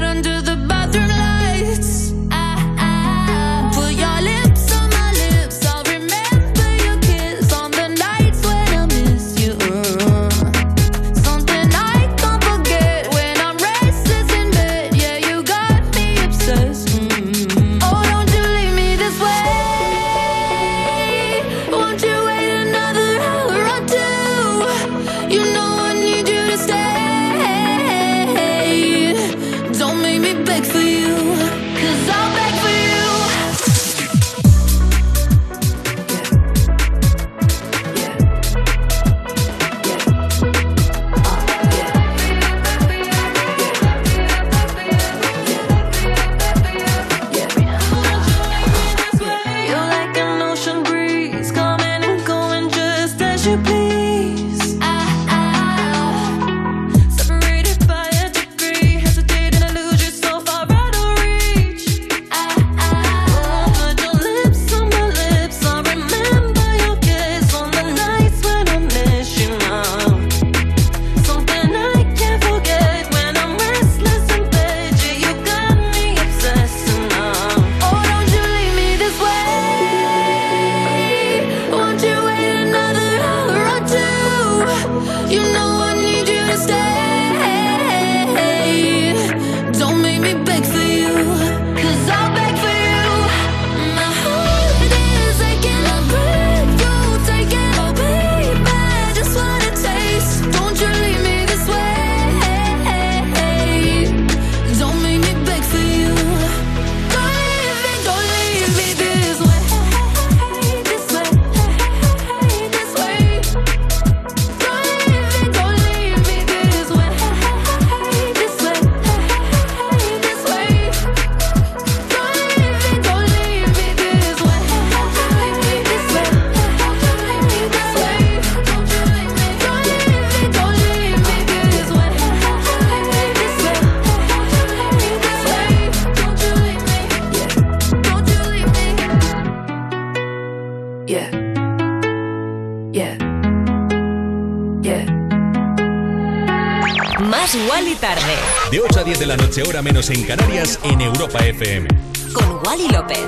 [149.37, 151.89] la noche, hora menos en Canarias, en Europa FM.
[152.33, 153.19] Con Wally López.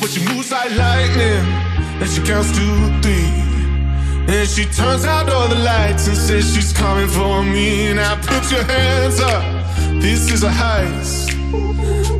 [0.00, 1.44] But she moves like lightning,
[2.00, 3.30] and she counts to three.
[4.28, 7.92] And she turns out all the lights and says she's coming for me.
[7.94, 9.42] Now put your hands up,
[10.00, 11.32] this is a heist.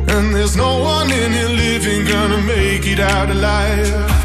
[0.07, 4.22] And there's no one in here living, gonna make it out alive.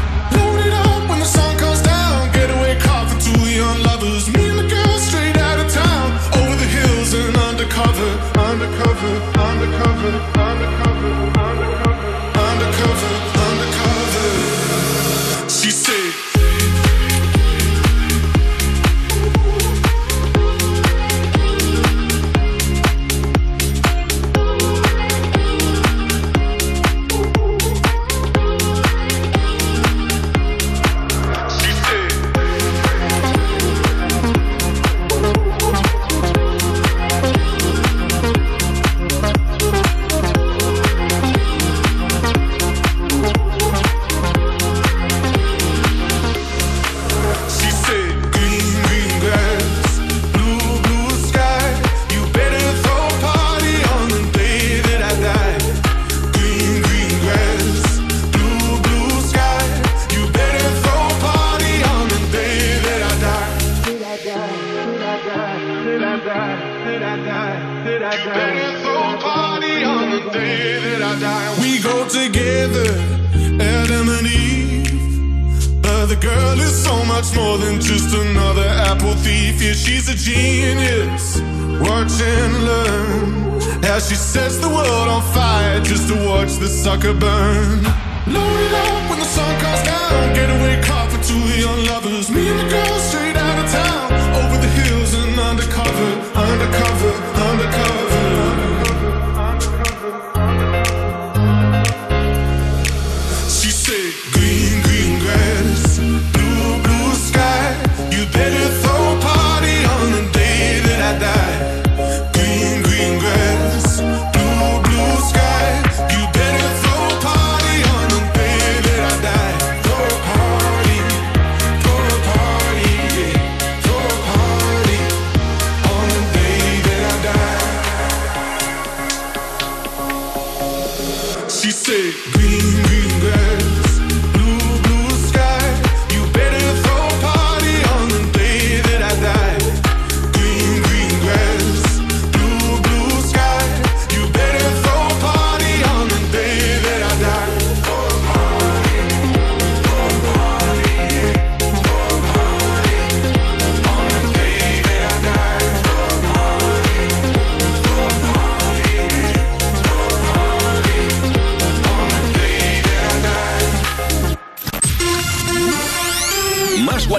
[7.79, 11.48] undercover, undercover, undercover, undercover.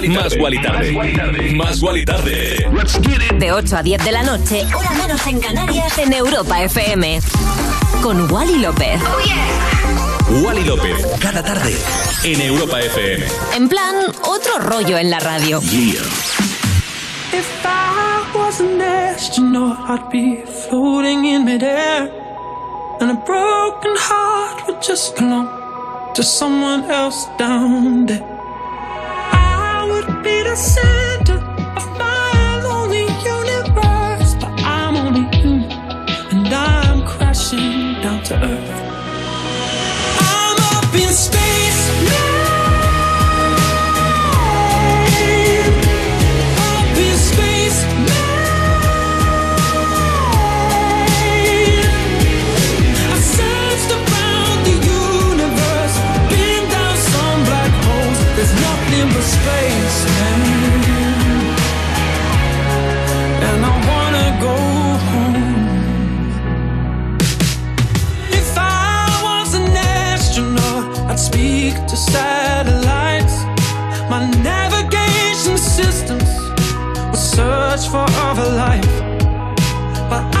[0.09, 1.53] Más Gualitarde.
[1.53, 2.65] Más Gualitarde.
[3.37, 7.19] De 8 a 10 de la noche, hora menos en Canarias, en Europa FM.
[8.01, 8.99] Con Wally López.
[9.01, 10.43] Oh, yeah.
[10.43, 11.75] Wally López, cada tarde,
[12.23, 13.25] en Europa FM.
[13.55, 15.61] En plan, otro rollo en la radio.
[15.61, 16.01] Yeah.
[17.33, 22.09] If I was an astronaut, I'd be floating in midair.
[23.01, 25.47] And a broken heart would just belong
[26.15, 28.30] to someone else down there.
[30.23, 31.37] be the center
[31.77, 35.71] of my lonely universe, but I'm only human,
[36.31, 39.01] and I'm crashing down to earth.
[40.19, 41.40] I'm up in space.
[78.41, 78.99] a life,
[80.09, 80.40] but I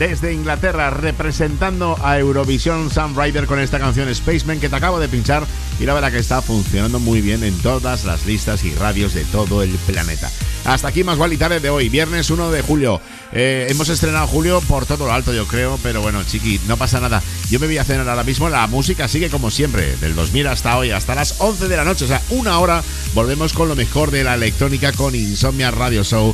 [0.00, 5.08] Desde Inglaterra, representando a Eurovisión Sam Ryder con esta canción Spaceman que te acabo de
[5.08, 5.44] pinchar
[5.78, 9.26] y la verdad que está funcionando muy bien en todas las listas y radios de
[9.26, 10.30] todo el planeta.
[10.64, 12.98] Hasta aquí más Wally Tarde de hoy, viernes 1 de julio.
[13.32, 16.98] Eh, hemos estrenado julio por todo lo alto, yo creo, pero bueno, chiqui, no pasa
[16.98, 17.22] nada.
[17.50, 20.78] Yo me voy a cenar ahora mismo, la música sigue como siempre, del 2000 hasta
[20.78, 22.82] hoy, hasta las 11 de la noche, o sea, una hora,
[23.12, 26.32] volvemos con lo mejor de la electrónica con Insomnia Radio Show.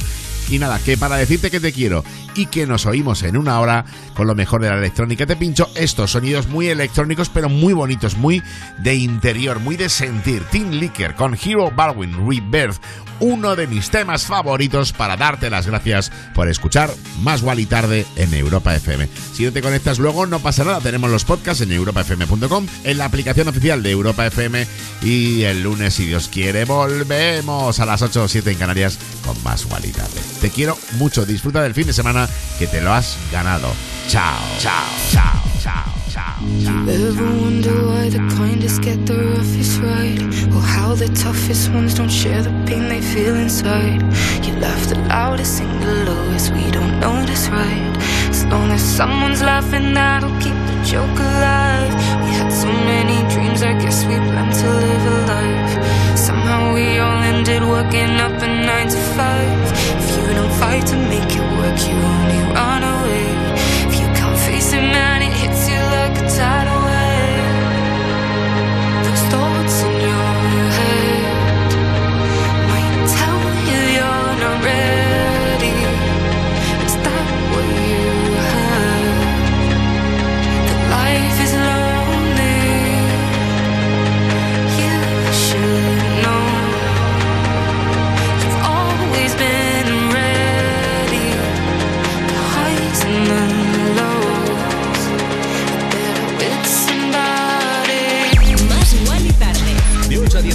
[0.49, 2.05] Y nada, que para decirte que te quiero
[2.35, 5.69] y que nos oímos en una hora con lo mejor de la electrónica, te pincho
[5.75, 8.43] estos sonidos muy electrónicos, pero muy bonitos, muy
[8.79, 10.45] de interior, muy de sentir.
[10.51, 12.81] Tim Licker con Hero Baldwin Rebirth,
[13.21, 16.91] uno de mis temas favoritos para darte las gracias por escuchar
[17.23, 19.09] Más Wally Tarde en Europa FM.
[19.33, 23.07] Si no te conectas luego, no pasa nada, tenemos los podcasts en europafm.com, en la
[23.07, 24.67] aplicación oficial de Europa FM
[25.03, 29.43] y el lunes, si Dios quiere, volvemos a las 8 o 7 en Canarias con
[29.43, 30.36] Más Wally Tarde.
[30.41, 33.73] Te quiero mucho, disfruta del fin de semana que te lo has ganado.
[34.09, 34.73] Chao, chao,
[35.11, 36.35] chao, chao, chao.
[36.63, 36.89] chao.
[36.89, 40.23] Ever wonder why the kindest get the roughest ride?
[40.55, 44.03] Or how the toughest ones don't share the pain they feel inside?
[44.45, 47.97] You laugh the loudest, sing the lowest, we don't notice, right?
[48.29, 51.93] As long as someone's laughing, that'll keep the joke alive.
[52.23, 56.06] We had so many dreams, I guess we planned to live a life.
[56.27, 59.73] Somehow we all ended working up a nine to five.
[60.03, 62.96] If you don't fight to make it work, you only run away.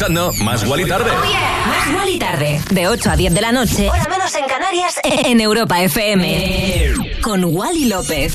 [0.00, 1.10] escuchando Más Gual y Tarde.
[1.10, 1.66] Oh yeah.
[1.66, 2.60] Más Gual y Tarde.
[2.70, 3.90] De 8 a 10 de la noche.
[3.90, 4.98] Hora menos en Canarias.
[5.04, 6.86] En Europa FM.
[6.86, 6.94] Eh.
[7.20, 8.32] Con Wally López.